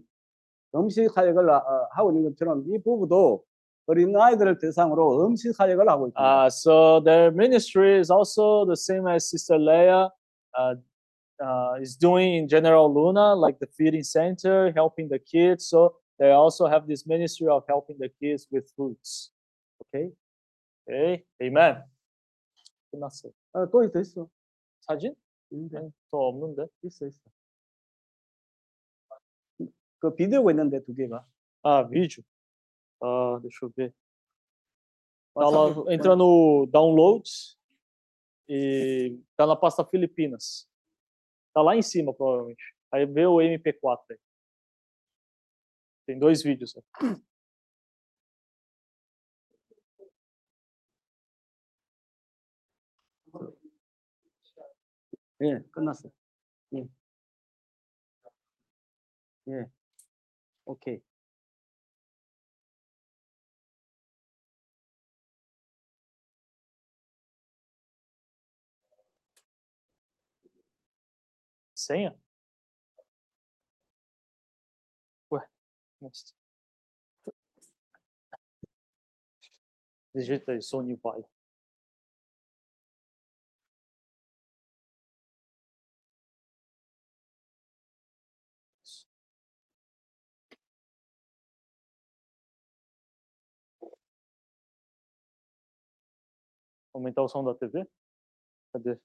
[0.75, 3.45] 음식 사역을 아- 어, 하고 있는 것처럼 이 부부도
[3.87, 6.17] 어린 아이들을 대상으로 음식 사역을 하고 있습니다.
[6.19, 10.09] Uh, so their ministry is also the same as Sister Leah
[10.59, 10.75] uh,
[11.41, 15.69] uh, is doing in General Luna, like the feeding center, helping the kids.
[15.69, 19.31] So they also have this ministry of helping the kids with fruits.
[19.83, 20.11] Okay?
[20.89, 21.83] Okay, amen.
[22.95, 23.33] 끝났어요.
[23.53, 24.29] 어, 또 있어 있어.
[24.81, 25.15] 사진?
[25.51, 26.67] 있는데, 아니, 더 없는데?
[26.85, 27.21] 있어 있어.
[29.99, 31.25] 그 비디오가 있는데 두 개가.
[31.65, 32.23] Ah, vídeo.
[33.03, 33.93] Ah, deixa eu ver.
[35.35, 37.57] Tá WhatsApp lá, vo- entra no downloads
[38.49, 40.67] e tá na pasta Filipinas.
[41.55, 42.63] Tá lá em cima, provavelmente.
[42.93, 44.19] Aí vê o MP4 aí.
[46.07, 46.77] Tem dois vídeos.
[46.77, 46.83] aí.
[55.41, 56.11] 예, 끝났어.
[56.75, 56.89] 예.
[59.49, 59.71] 예.
[60.67, 61.03] 오케이.
[71.82, 72.16] senha?
[75.32, 75.42] Ué,
[76.02, 76.34] mas...
[80.14, 81.24] Digita aí, Sony Pai.
[96.94, 97.88] Aumentar o som da TV?
[98.74, 99.00] Cadê?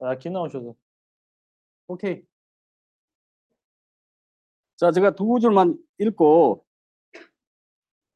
[0.00, 0.74] Não, José.
[1.88, 2.24] 오케이.
[4.76, 6.64] 자, 제가 두 줄만 읽고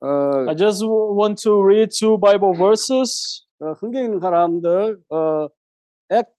[0.00, 0.06] 어,
[0.48, 3.46] I just want to read two Bible verses.
[3.58, 5.48] 어, 흥경 있는 사람들 어,
[6.10, 6.32] Act,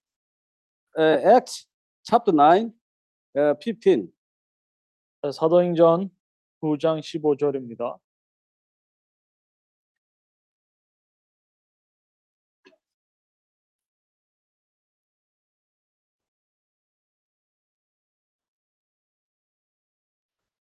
[0.97, 1.67] 에, Acts
[2.03, 2.71] chapter 9,
[3.35, 4.11] 어, 15.
[5.31, 6.09] 사도행전
[6.61, 7.99] 9장 15절입니다.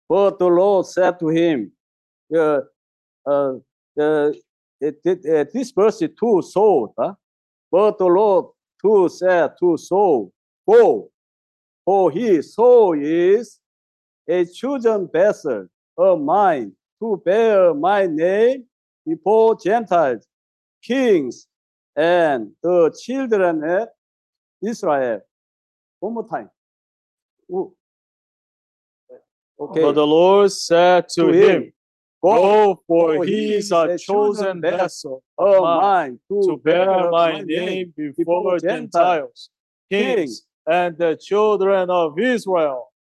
[0.10, 1.72] But the Lord said to him,
[2.36, 2.62] uh,
[3.26, 3.54] uh,
[4.00, 4.32] uh,
[4.80, 6.94] it, it, uh, this verse is to Saul.
[6.98, 7.14] huh?
[7.72, 8.46] But the Lord
[8.82, 10.32] to said to Saul,
[10.70, 11.10] Go,
[11.86, 13.60] for he, Saul is
[14.28, 18.66] a chosen vessel of mine to bear my name
[19.06, 20.28] before Gentiles,
[20.84, 21.48] kings,
[21.96, 23.88] and the children of
[24.62, 25.22] Israel.
[26.00, 26.50] One more time.
[27.52, 27.77] Ooh.
[29.59, 29.83] Okay.
[29.83, 31.73] But the Lord said to, to him, him,
[32.23, 35.55] Go, Go, for for he he is is a a chosen chosen vessel vessel of
[35.55, 39.51] of mine mine to bear my name before before Gentiles,
[39.91, 42.93] kings, kings, and the children of Israel.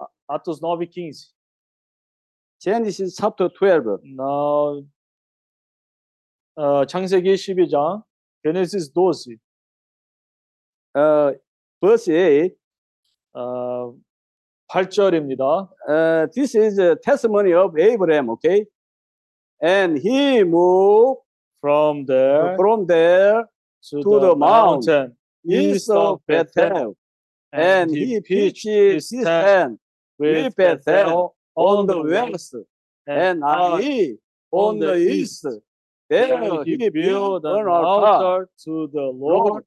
[0.00, 0.06] A-
[0.38, 1.30] Atos 9:15.
[2.60, 4.00] Genesis chapter 12.
[4.04, 4.82] Now,
[6.56, 8.02] 어, 창세기 12장,
[8.44, 9.36] Genesis 12,
[10.94, 11.34] Uh,
[11.82, 12.56] verse 8.
[13.34, 13.94] 어,
[14.70, 15.68] 8절입니다.
[15.88, 18.66] Uh, this is a testimony of Abraham, okay?
[19.62, 21.24] And he moved
[21.64, 23.46] From there from there
[23.88, 25.16] to, to the, the mount mountain
[25.48, 26.94] east of Bethel,
[27.50, 29.80] and he pitched his tent
[30.18, 32.54] with Bethel on the west,
[33.06, 34.12] and Ai
[34.52, 35.46] on the east.
[36.10, 39.64] There he he built built an an altar altar to the Lord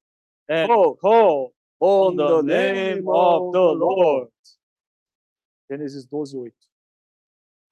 [0.48, 4.28] and called called on on the name of the Lord.
[5.73, 6.53] Genesis 12:8.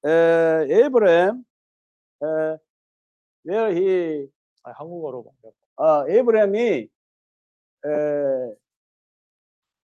[0.03, 1.45] Uh, Abraham,
[2.23, 2.57] uh,
[3.43, 4.27] where he,
[4.63, 5.53] 아, 한국어로 말해요.
[5.77, 6.89] 아, 에브라임이
[7.85, 8.55] 에,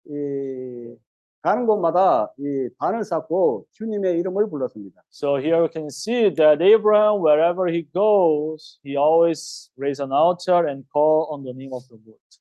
[0.06, 0.96] 이,
[1.40, 5.02] 가는 곳마다 이 단을 쌓고 주님의 이름을 불렀습니다.
[5.10, 10.68] So here we can see that Abraham, wherever he goes, he always raise an altar
[10.68, 12.38] and call on the name of the Lord.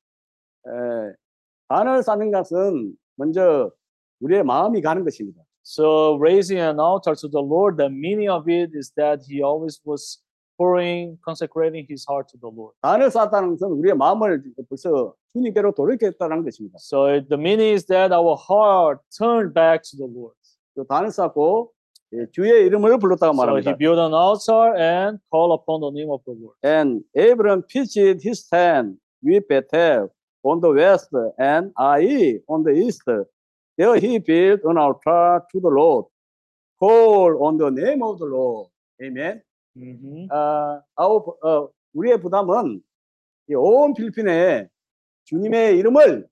[0.66, 1.14] 에,
[1.68, 3.70] 단을 쌓는 것은 먼저
[4.20, 5.42] 우리의 마음이 가는 것입니다.
[5.63, 9.81] So raising an altar to the Lord, the meaning of it is that he always
[9.83, 10.21] was
[10.57, 12.73] pouring, consecrating his heart to the Lord.
[12.81, 16.77] 단을 쌓았다는 것은 우리의 마음을 벌써 주님께로 돌이켰다는 것입니다.
[16.79, 20.33] So it- the meaning is that our heart turned back to the Lord.
[20.75, 21.71] 그 단을 쌓고
[22.13, 23.77] 예, 주의 이름을 불렀다고 So he 말합니다.
[23.77, 26.55] built an altar and called upon the name of the Lord.
[26.63, 30.07] And Abraham pitched his tent with Bethel
[30.41, 33.03] on the west and Ai on the east.
[33.76, 36.06] There he built an altar to the Lord,
[36.78, 38.68] called on the name of the Lord.
[39.02, 39.42] Amen.
[39.74, 40.28] Mhm.
[40.30, 42.82] 아, 아우, 어, 우리의 부담은
[43.48, 44.68] 이온 필리핀에
[45.24, 46.28] 주님의 이름을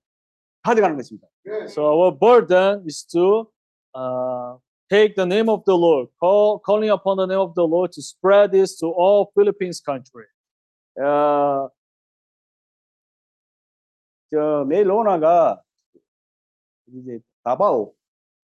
[0.61, 1.27] 가져가는 것입니다.
[1.67, 3.49] So our burden is to
[3.95, 4.57] uh,
[4.89, 8.01] take the name of the Lord, call, calling upon the name of the Lord to
[8.01, 10.27] spread this to all Philippines country.
[10.99, 11.69] 어,
[14.29, 15.61] 저 메일로나가
[16.93, 17.93] 이제 다바오,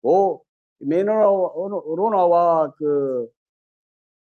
[0.03, 0.43] 오
[0.81, 3.29] 메일로나와 그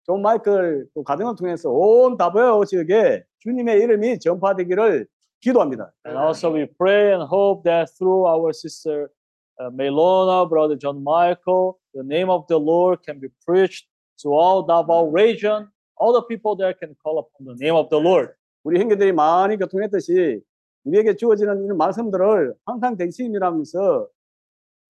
[0.06, 5.06] 존 마이클 또 가정을 통해서 온 다바오 지역에 주님의 이름이 전파되기를
[5.40, 5.92] 기도합니다.
[6.06, 9.10] And also we pray and hope that through our sister
[9.58, 13.88] uh, Melona, brother John Michael, the name of the Lord can be preached
[14.22, 15.68] to all Davao region.
[15.98, 18.30] All the people there can call upon the name of the Lord.
[18.62, 20.40] 우리 형제들이 많이 교통했듯이
[20.84, 24.06] 우리에게 주어지는 이런 말씀들을 항상 대신이라면서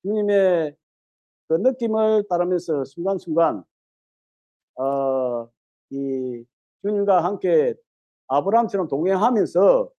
[0.06, 0.76] 주님의
[1.48, 3.64] 그 느낌을 따르면서 순간순간
[4.78, 5.48] 어,
[5.90, 6.44] 이
[6.82, 7.74] 주님과 함께
[8.28, 9.90] 아브라함처럼 동행하면서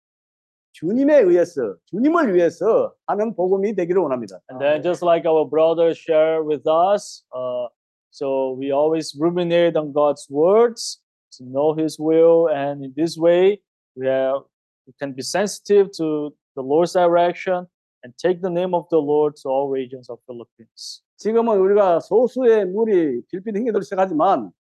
[0.71, 4.39] 주님에 의해서 주님을 위해서 하는 복음이 되기를 원합니다.
[4.49, 7.67] And then just like our brother share with us, uh,
[8.11, 11.01] so we always ruminate on God's words
[11.37, 13.59] to know His will, and in this way
[13.95, 14.43] we have
[14.85, 17.67] we can be sensitive to the Lord's direction
[18.07, 21.03] and take the name of the Lord to all regions of Philippines.
[21.17, 24.51] 지금은 우리가 소수의 무리 필리핀 행계들을 시작하지만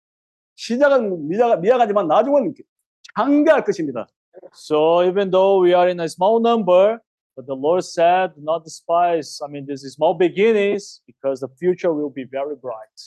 [0.57, 2.55] 시작은 미약, 미약하지만 나중은
[3.15, 4.09] 장대할 것입니다.
[4.53, 6.99] So even though we are in a small number,
[7.37, 9.41] but the Lord said, do not despise.
[9.45, 12.99] I mean, this is small beginnings because the future will be very bright.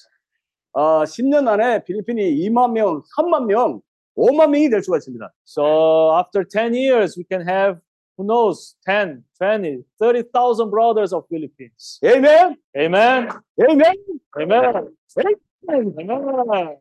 [0.74, 3.82] 아, 10년 안에 필리핀이 2만 명, 3만 명,
[4.16, 5.34] 5만 명이 될 수가 있습니다.
[5.46, 7.82] So after 10 years, we can have,
[8.20, 12.00] who knows, 10, 20, 30,000 brothers of Philippines.
[12.06, 12.58] Amen.
[12.78, 13.30] Amen.
[13.64, 13.96] Amen.
[14.38, 14.76] Amen.
[15.18, 15.38] Amen.
[15.70, 16.76] Amen.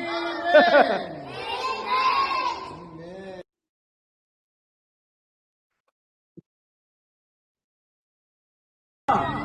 [9.09, 9.36] Oh.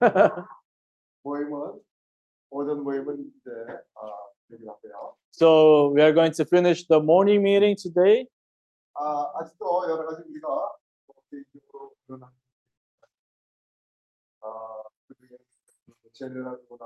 [3.09, 3.51] 은 이제
[3.95, 4.01] 아
[4.51, 5.15] 여기 앞에요.
[5.31, 8.27] So we are going to finish the morning meeting today.
[8.93, 10.47] 아 아직도 여러 가지 우리가
[11.07, 12.23] 뭐 개인적으로 그런
[14.41, 15.37] 아 그중에
[16.13, 16.85] 제너럴구나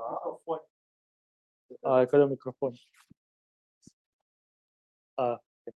[1.82, 2.72] 아, 그럼 미크로폰.
[5.16, 5.72] 아, 네.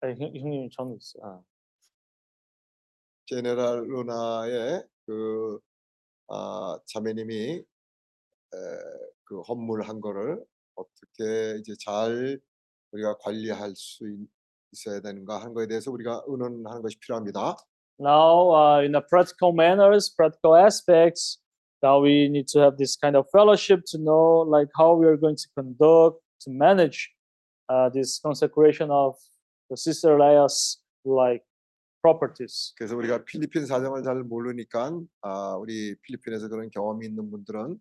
[0.00, 1.24] 아니, 형, 형님 저는 있어요.
[1.24, 1.42] 아.
[3.29, 5.59] 제네랄 루나의 그
[6.29, 8.57] 아, 자매님이 에,
[9.23, 12.39] 그 헌물한 거를 어떻게 이제 잘
[12.91, 14.27] 우리가 관리할 수 있,
[14.71, 17.55] 있어야 되는가 하는 거에 대해서 우리가 의논하는 것이 필요합니다.
[17.99, 21.37] Now, uh, in the practical manners, practical aspects,
[21.81, 25.17] that we need to have this kind of fellowship to know, like how we are
[25.17, 27.11] going to conduct, to manage
[27.67, 29.15] uh, this consecration of
[29.69, 31.43] the sister Leia's like
[32.04, 32.74] properties.
[32.76, 37.78] 그래서 우리가 필리핀 사정을 잘 모르니까 아, 우리 필리핀에서 그런 경험이 있는 분들은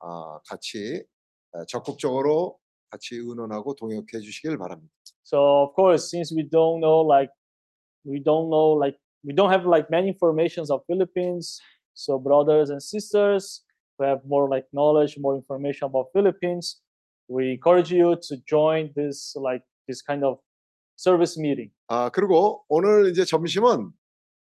[0.00, 1.04] 아, 같이 에,
[1.68, 2.58] 적극적으로
[2.90, 4.92] 같이 의논하고 동역해 주시길 바랍니다.
[5.24, 7.32] So of course, since we don't know, like
[8.04, 11.58] we don't know, like we don't have like many informations of Philippines.
[11.94, 13.64] So brothers and sisters
[13.98, 16.80] who have more like knowledge, more information about Philippines,
[17.28, 20.38] we encourage you to join this like this kind of
[21.01, 21.71] service meeting.
[21.87, 23.89] 아, 그리고 오늘 이제 점심은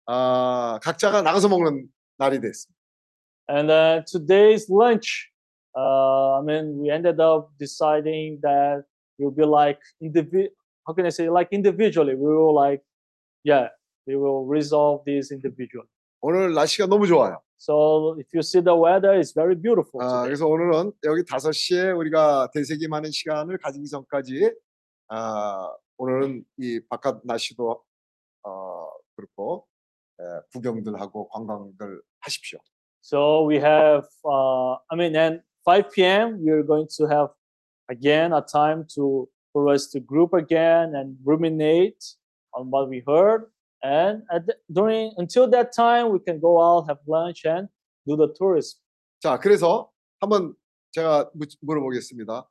[0.06, 1.88] 아, 각자가 나가서 먹는
[2.18, 2.78] 날이 됐습니다.
[3.50, 5.30] And then today's lunch,
[5.76, 8.84] uh, I mean, we ended up deciding that
[9.20, 10.52] we'll be like indivi-
[10.88, 11.30] How can I say?
[11.30, 12.82] Like individually, we will like,
[13.44, 13.68] yeah,
[14.06, 15.88] we will resolve this individually.
[16.22, 17.40] 오늘 날씨가 너무 좋아요.
[17.58, 20.00] So if you see the weather, it's very beautiful.
[20.02, 20.28] 아, today.
[20.28, 24.54] 그래서 오늘은 여기 5시에 우리가 대세기 많은 시간을 가지기 전까지
[25.10, 27.84] 아, 오늘은 이 바깥 날씨도
[28.44, 29.68] 어, 그렇고
[30.20, 30.24] 에,
[30.54, 32.60] 구경들 하고 관광들 하십시오.
[33.04, 36.40] So we have, uh, I mean, and 5 p.m.
[36.44, 37.30] we are going to have
[37.90, 42.04] again a time to for us to group again and ruminate
[42.54, 43.50] on what we heard.
[43.84, 47.70] And the, during until that time, we can go out, have lunch, and
[48.06, 48.80] do the tourism.
[49.22, 49.90] 자, 그래서
[50.20, 50.56] 한번
[50.92, 52.50] 제가 묻- 물어보겠습니다.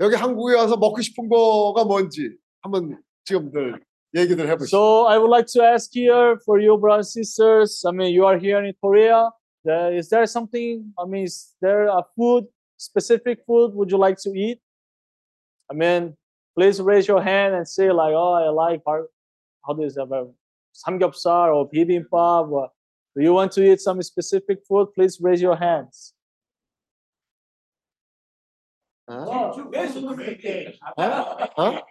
[0.00, 3.79] 여기 한국에 와서 먹고 싶은 거가 뭔지 한번 지금들
[4.15, 4.69] 얘기들 해보시죠.
[4.69, 7.83] So I would like to ask here for you, brothers and sisters.
[7.85, 9.29] I mean, you are here in Korea.
[9.63, 10.93] There, is there something?
[10.97, 12.45] I mean, is there a food,
[12.77, 14.59] specific food, would you like to eat?
[15.69, 16.15] I mean,
[16.55, 19.09] please raise your hand and say like, oh, I like bar-
[19.65, 20.33] how do you say about
[20.73, 22.49] samgyeopsal or bibimbap.
[22.49, 22.69] Or,
[23.15, 24.87] do you want to eat some specific food?
[24.95, 26.13] Please raise your hands.
[30.97, 31.03] 어?
[31.57, 31.81] 어?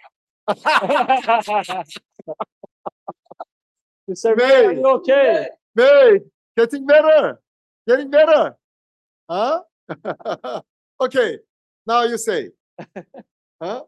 [4.06, 4.62] you said, May.
[4.74, 5.48] "You're okay.
[5.74, 6.20] May,
[6.56, 7.40] getting better,
[7.86, 8.56] getting better.
[9.28, 9.62] Huh?
[11.00, 11.38] okay,
[11.86, 12.50] now you say.
[13.60, 13.82] Huh?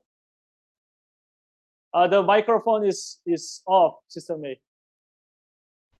[1.92, 4.60] Uh, the microphone is is off, Sister May.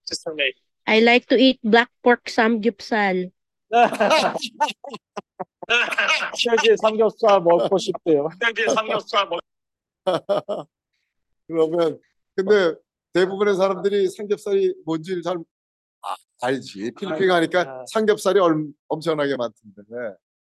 [0.03, 0.53] Sister May.
[0.87, 3.31] I like to eat black pork samgyeopsal.
[6.45, 8.29] 여기 삼겹살 먹고 싶대요.
[11.46, 12.00] 그러면
[12.34, 12.74] 근데
[13.12, 15.36] 대부분의 사람들이 삼겹살이 뭔지를 잘
[16.02, 16.92] 아, 알지.
[16.92, 17.84] 필리핀 가니까 아.
[17.92, 19.82] 삼겹살이 얼, 엄청나게 많던데.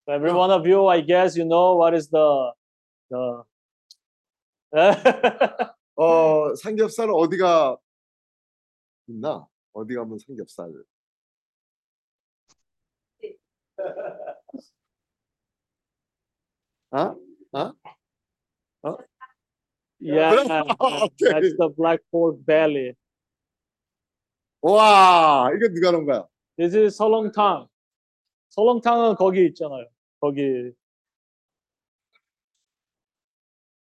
[0.08, 2.54] Every one of you, I guess, you know what is the
[3.10, 3.44] the.
[5.96, 7.78] 어, 삼겹살은 어디가
[9.08, 9.46] 있나?
[9.74, 10.72] 어디 가면 삼겹살.
[16.92, 17.16] 어?
[17.54, 17.74] 어?
[18.84, 18.98] 어?
[20.01, 21.33] Yeah, 오케이.
[21.33, 22.93] that's the black pork belly.
[24.63, 26.27] 와, 이거 누가 놓은 거야?
[26.59, 27.67] This is 설렁탕.
[28.51, 29.87] 설렁탕은 거기 있잖아요.
[30.21, 30.73] 거기.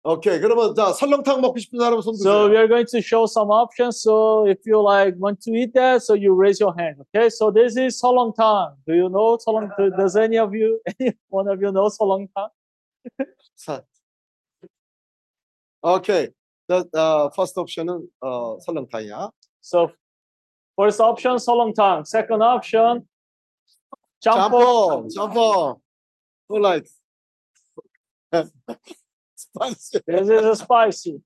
[0.04, 0.40] 오케이.
[0.40, 2.50] 그러면 자, 설렁탕 먹고 싶은 사람 손 So 드세요.
[2.50, 4.02] we are going to show some options.
[4.02, 6.98] So if you like want to eat that, so you raise your hand.
[7.14, 7.30] Okay.
[7.30, 8.78] So this is 설렁탕.
[8.88, 9.70] Do you know 설렁?
[9.78, 12.50] do- Does any of you, any one of you know 설렁탕?
[15.86, 15.96] 사.
[15.96, 16.30] 오케이.
[16.68, 19.32] The uh, first option은 어, 설렁탕이야.
[19.62, 19.92] So
[20.76, 22.06] first option 설렁탕.
[22.06, 23.08] Second option
[24.22, 25.10] 짬뽕.
[25.10, 25.82] 짬뽕, 짬뽕.
[26.48, 26.98] Who likes?
[29.36, 30.00] spicy.
[30.08, 31.22] This is a spicy.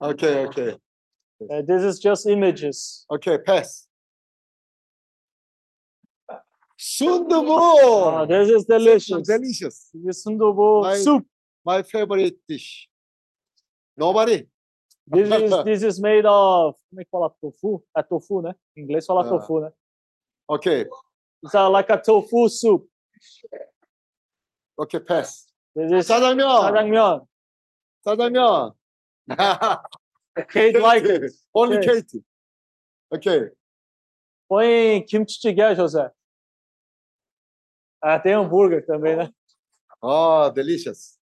[0.00, 0.78] 오케이, 오케이.
[1.50, 3.04] Uh, this is just images.
[3.10, 3.38] 오케
[6.82, 7.04] 이, 패스.
[7.04, 7.52] 순두부.
[7.52, 9.22] Uh, this is delicious.
[9.26, 9.90] delicious.
[9.92, 11.26] This is 순두부 My- soup.
[11.64, 12.88] My favorite dish.
[13.96, 14.48] Nobody?
[15.10, 17.82] This is this is made of como é que fala tofu?
[17.96, 18.54] É tofu, né?
[18.76, 19.28] Em inglês fala Ah.
[19.28, 19.72] tofu, né?
[20.48, 20.84] 오케이,
[21.42, 22.86] It's uh, like a tofu soup.
[24.76, 25.46] 오케이, 패스.
[25.74, 26.46] This is 짜장면.
[26.60, 27.26] 짜장면.
[28.04, 28.72] 짜장면.
[30.48, 31.32] Kate like it.
[31.54, 32.02] Only Okay.
[32.02, 32.22] Kate.
[33.12, 33.50] 오케이.
[34.48, 36.10] Põe kimchi José.
[38.05, 39.31] Ah, tem hambúrguer também, né?
[40.01, 41.17] Oh, delicious.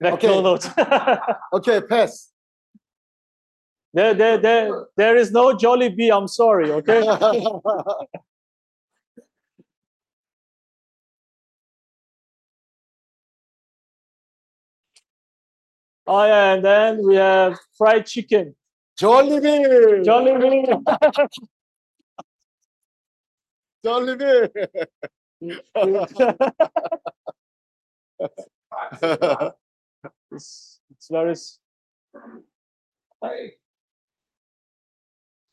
[0.02, 0.66] McDonald's.
[0.66, 2.32] Okay, okay pass.
[3.92, 6.10] There, there, there, there is no Jollibee.
[6.10, 6.72] I'm sorry.
[6.72, 7.06] Okay.
[16.08, 18.56] oh yeah, and then we have fried chicken.
[18.98, 20.04] Jollibee.
[20.04, 20.66] Jolly Bee.
[23.84, 24.24] 졸리비.
[30.32, 31.34] it's, it's very.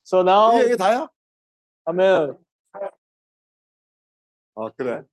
[0.04, 1.08] So now, 이게, 이게 다야?
[1.92, 2.38] Mean,
[4.56, 5.04] 아, 그래.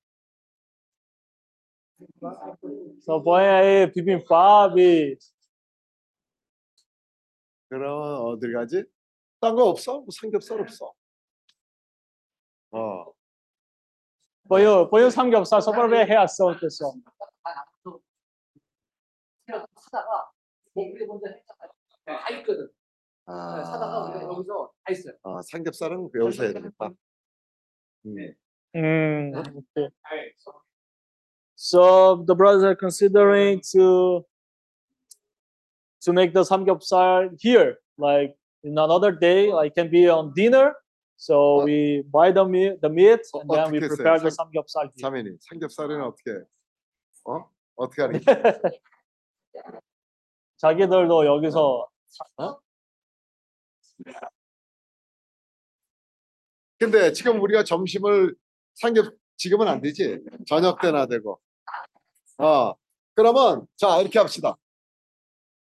[3.00, 5.18] so aí bibimbap.
[7.68, 8.84] 그러면 어딜 가지?
[9.40, 10.00] 딴 거 없어?
[10.00, 10.92] 뭐 삼겹살 없어?
[12.71, 13.13] 어.
[14.47, 16.93] Põe o, põe o samgyeopsal só para ver a reação do pessoal.
[19.75, 20.31] 사다가
[20.73, 21.71] 우리 먼저 했잖아요.
[22.05, 22.69] 다 있거든.
[23.25, 25.13] 사다가 우리가 아, 여기서 다 있어요.
[25.23, 26.91] 아, 삼겹살은 여기서 해야 되겠다.
[28.05, 28.35] 음.
[28.75, 29.89] Mm, okay.
[31.55, 34.25] So the brothers are considering to
[36.01, 40.75] to make the samgyeopsal here, like in another day, like can be on dinner.
[41.20, 44.46] So Uh, we buy the meat, the meat, 어, and then we prepare the 삼-
[44.52, 45.02] samgyeopsal here.
[45.02, 46.30] 사면이 삼겹살은 어떻게?
[46.30, 46.36] 해?
[47.24, 47.50] 어?
[47.74, 48.24] 어떻게 하는 게?
[50.58, 51.88] 자기들도 여기서
[56.78, 58.36] 근데 지금 우리가 점심을
[58.74, 60.20] 삼겹 지금은 안 되지.
[60.46, 61.40] 저녁 때나 되고.
[62.38, 62.74] 어.
[63.14, 64.56] 그러면 자 이렇게 합시다.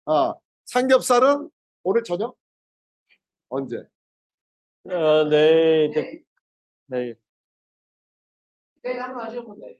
[0.07, 0.35] 어.
[0.67, 1.51] 삼겹살은
[1.83, 2.37] 오늘 저녁?
[3.49, 3.83] 언제?
[4.87, 6.23] Uh, they
[8.83, 9.79] 내일 한번 하시면 돼.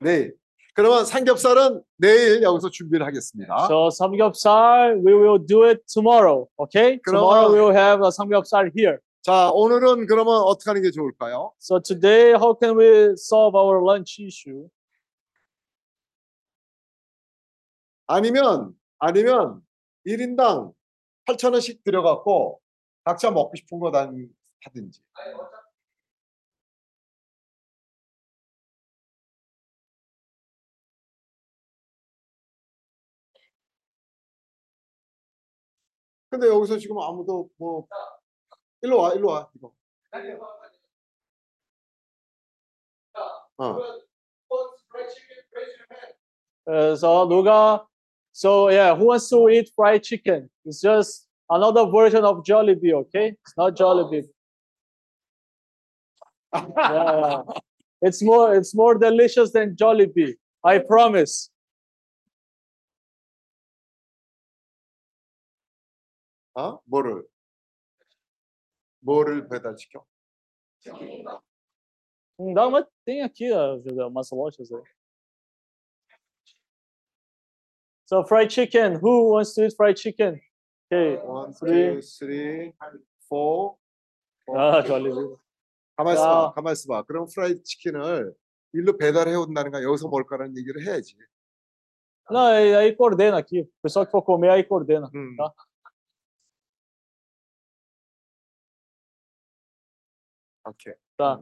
[0.00, 0.36] 내일.
[0.74, 3.66] 그러면 삼겹살은 내일 여기서 준비를 하겠습니다.
[3.66, 6.46] so samgyeopsal we will do it tomorrow.
[6.56, 8.98] Okay, tomorrow 그러면- we will have a samgyeopsal here.
[9.22, 11.52] 자 오늘은 그러면 어떻게 하는 게 좋을까요?
[11.60, 14.68] So today, how can we solve our lunch issue?
[18.06, 19.60] 아니면 아니면
[20.08, 20.72] 1인당
[21.26, 22.60] 8,000원씩 들여갖고
[23.04, 24.28] 각자 먹고 싶은 거 단-
[24.64, 25.00] 하든지.
[36.30, 37.86] 근데 여기서 지금 아무도 뭐
[38.82, 39.72] 일로 와 일로 와 이거.
[43.58, 43.76] 어.
[46.96, 47.86] So 누가
[48.37, 50.49] so yeah, who wants to eat fried chicken?
[50.65, 53.35] It's just another version of Jollibee, okay?
[53.41, 54.23] It's not Jollibee.
[56.53, 57.41] yeah, yeah.
[58.01, 60.35] It's more it's more delicious than Jollibee.
[60.63, 61.49] I promise.
[66.55, 66.79] 어?
[66.85, 67.23] 뭐를?
[68.99, 70.05] 뭐를 배달시켜?
[72.39, 74.83] Hum, Dá uma, tem aqui ó, José, umas lojas aí.
[78.07, 78.95] So fried chicken.
[79.01, 80.39] Who wants to eat fried chicken?
[80.91, 81.17] Okay.
[81.23, 81.95] One, Three.
[81.95, 82.73] two, three,
[83.29, 83.75] four.
[84.55, 85.37] Ah, Jollibee.
[85.97, 86.45] 가만 있어봐.
[86.49, 86.53] 야.
[86.55, 87.03] 가만 있어봐.
[87.03, 88.33] 그럼 프라이드 치킨을
[88.73, 91.15] 일로 배달해 온다는가 여기서 먹을 거라는 얘기를 해야지.
[92.29, 93.61] Não, aí aí coordena aqui.
[93.61, 95.09] O pessoal que for comer aí coordena.
[95.13, 95.35] 음.
[95.35, 95.51] Tá?
[100.67, 100.93] 오케이.
[101.17, 101.41] Tá.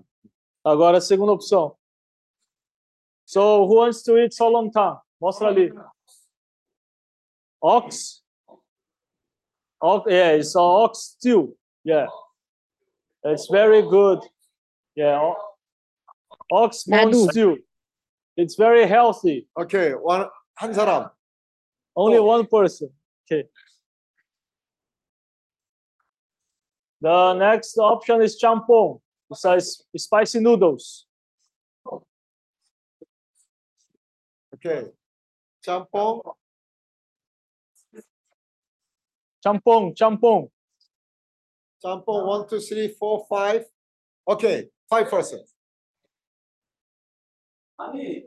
[0.64, 1.76] Agora a segunda opção.
[3.26, 5.00] So who wants to eat solomtam?
[5.22, 5.72] Mostra ali.
[7.62, 8.22] Ox.
[9.82, 10.06] Ox.
[10.10, 11.56] Yeah, it's a ox stew.
[11.84, 12.08] Yeah.
[13.24, 14.20] It's very good.
[14.96, 15.20] Yeah.
[15.22, 15.38] o-
[16.52, 17.30] Ox bone Nadu.
[17.32, 17.58] stew.
[18.38, 19.48] It's very healthy.
[19.58, 19.94] 오케이.
[19.94, 21.12] 원, 한 사람.
[21.96, 22.26] Only Oh.
[22.26, 22.90] one person.
[23.26, 23.48] Okay.
[27.02, 29.02] The next option is champong.
[29.30, 31.06] It's a s- spicy noodles.
[34.54, 34.92] 오케
[39.51, 40.51] 짬뽕, 짬뽕.
[41.79, 43.65] 짬뽕, one, two, three, four, five.
[47.77, 48.25] 아니,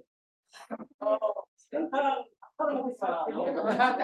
[1.01, 1.17] 어,
[1.57, 2.23] 센터랑
[2.57, 3.97] 밥을 먹고 있잖아.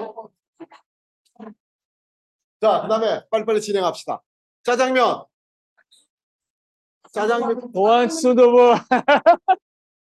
[2.59, 4.21] 자, 그 다음에 빨리빨리 진행합시다.
[4.63, 5.23] 짜장면.
[7.13, 7.71] 짜장면.
[7.71, 8.73] 보안 순두부.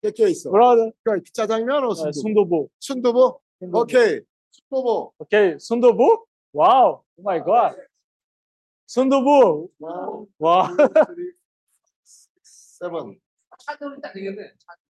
[0.02, 0.52] 몇개 있어?
[0.52, 0.92] 브라더.
[1.04, 2.68] 그 짜장면 어 아, 순두부.
[2.82, 3.40] 순두부?
[3.72, 4.20] 오케이.
[4.52, 5.14] 순두부.
[5.20, 5.58] 오케이.
[5.58, 6.28] 순두부?
[6.58, 7.04] Wow.
[7.20, 7.76] Oh my God.
[8.90, 9.70] Sundubu.
[9.80, 10.28] Wow.
[10.40, 10.76] Wow.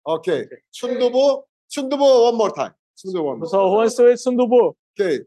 [0.07, 0.47] Okay.
[0.73, 1.43] Sundubu.
[1.69, 2.73] Sundubu one more time.
[2.97, 3.49] Sundubu one more.
[3.49, 4.75] So who wants to eat Sundubu?
[4.99, 5.21] Okay.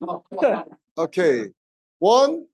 [0.98, 1.46] Okay.
[1.98, 2.46] One.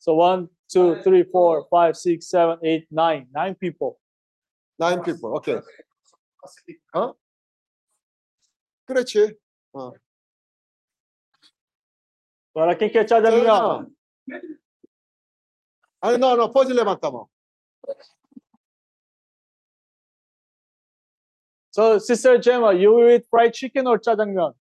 [0.00, 3.28] So one, two, three, four, five, six, seven, eight, nine.
[3.32, 3.98] Nine people.
[4.80, 5.36] Nine people.
[5.36, 5.60] Okay.
[6.94, 7.14] 어?
[8.86, 9.36] 그렇지.
[9.72, 9.92] 어.
[12.54, 13.94] Agora quem quer 짜장면?
[16.00, 17.30] 아니, não, não, pode levantar a mão.
[21.72, 24.54] So, Sister Gemma, you will eat fried chicken or jjajangmyeon?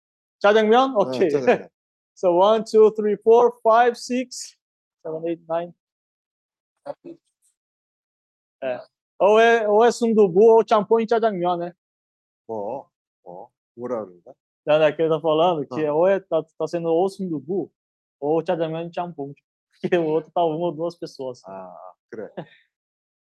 [0.43, 1.33] Jajangmyeon, ah, Okay.
[1.33, 1.67] Uh,
[2.13, 4.57] so, one, two, three, four, five, six,
[5.03, 5.73] seven, eight, nine.
[8.61, 8.79] Yeah.
[9.20, 11.72] Ou é, ou é sundubu ou champon e 짜장면, né?
[12.48, 12.90] 뭐,
[13.24, 14.34] 뭐, 뭐라 그런가?
[14.66, 15.94] Não, não, que ele tá falando que Ah.
[15.94, 17.70] ou é, tá, tá sendo ou sundubu
[18.20, 19.32] ou 짜장면 e champon.
[19.80, 21.40] Porque o outro tá uma ou duas pessoas.
[21.46, 21.74] 아,
[22.10, 22.28] 그래.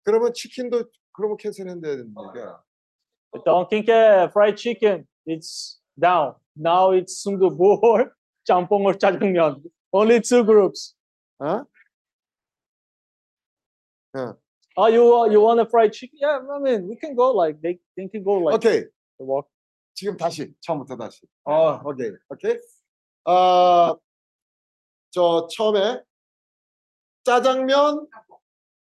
[0.05, 2.62] 그러면 치킨도, 그러면 캔슬해야 되는 얘기야.
[3.34, 6.34] Então, quem quer fried chicken, it's down.
[6.56, 8.12] Now it's sundubu or
[8.47, 9.62] champon or 짜장면.
[9.92, 10.94] Only two groups.
[11.40, 11.64] 어?
[14.76, 16.18] Oh, you you want a fried chicken?
[16.20, 18.84] Yeah, I mean, we can go like they, they can go like 오케이.
[19.18, 19.47] the walk.
[19.94, 21.20] 지금 다시, 처음부터 다시.
[21.44, 22.10] 어, 오케이.
[22.30, 22.56] 오케이.
[23.26, 23.97] 어,
[25.10, 26.02] 저, 처음에
[27.24, 28.06] 짜장면,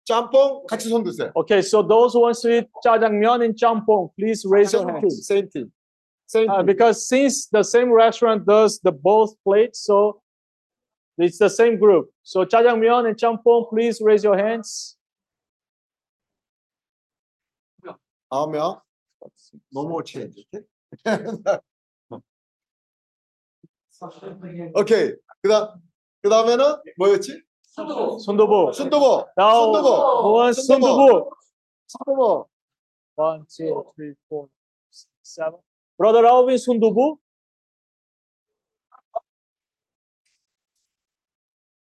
[0.05, 1.31] 짬뽕 같이 손 드세요.
[1.35, 5.01] Okay, so those who wants to eat jjajangmyeon and champong, please raise your Same team,
[5.01, 5.27] hands.
[5.27, 5.71] same team.
[6.27, 6.65] Same Uh, team.
[6.65, 10.21] because since the same restaurant does the both plates, so
[11.17, 12.09] it's the same group.
[12.23, 14.95] So jjajangmyeon and champong, please raise your hands.
[18.30, 18.80] 아홉 명.
[19.72, 20.46] 너무 체인지.
[24.74, 25.14] 오케이.
[25.42, 25.82] 그다음
[26.22, 26.64] 그다음에는
[26.96, 27.42] 뭐였지?
[27.76, 28.72] Now, 순두부.
[30.22, 30.96] who wants 순두부.
[30.96, 31.30] sundubu?
[31.88, 32.46] 순두부.
[33.16, 34.48] One, two, three, four,
[34.90, 35.60] six, seven.
[35.98, 37.18] Brother Alvin, sundubu.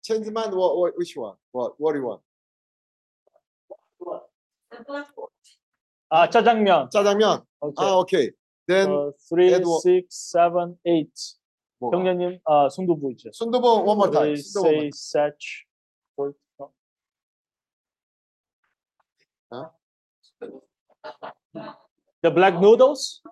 [0.02, 0.54] Change mind.
[0.54, 1.36] What, what, which one?
[1.52, 2.22] What, what do you want?
[4.06, 4.22] Ah,
[6.08, 6.90] 아 짜장면.
[6.90, 7.42] 짜장면.
[7.60, 7.86] 오케이.
[7.86, 8.30] 아 오케이.
[8.66, 9.88] Then 어, 3, Edward.
[9.88, 11.10] 6, 7, 8.
[11.78, 11.96] 뭐가?
[11.98, 13.30] 경련님 아 순두부 있죠.
[13.32, 14.36] 순두부 one more time.
[14.36, 14.68] 순두부.
[14.68, 15.66] Say, such,
[16.16, 16.72] or, no.
[19.50, 19.70] 어?
[22.22, 23.22] The black noodles.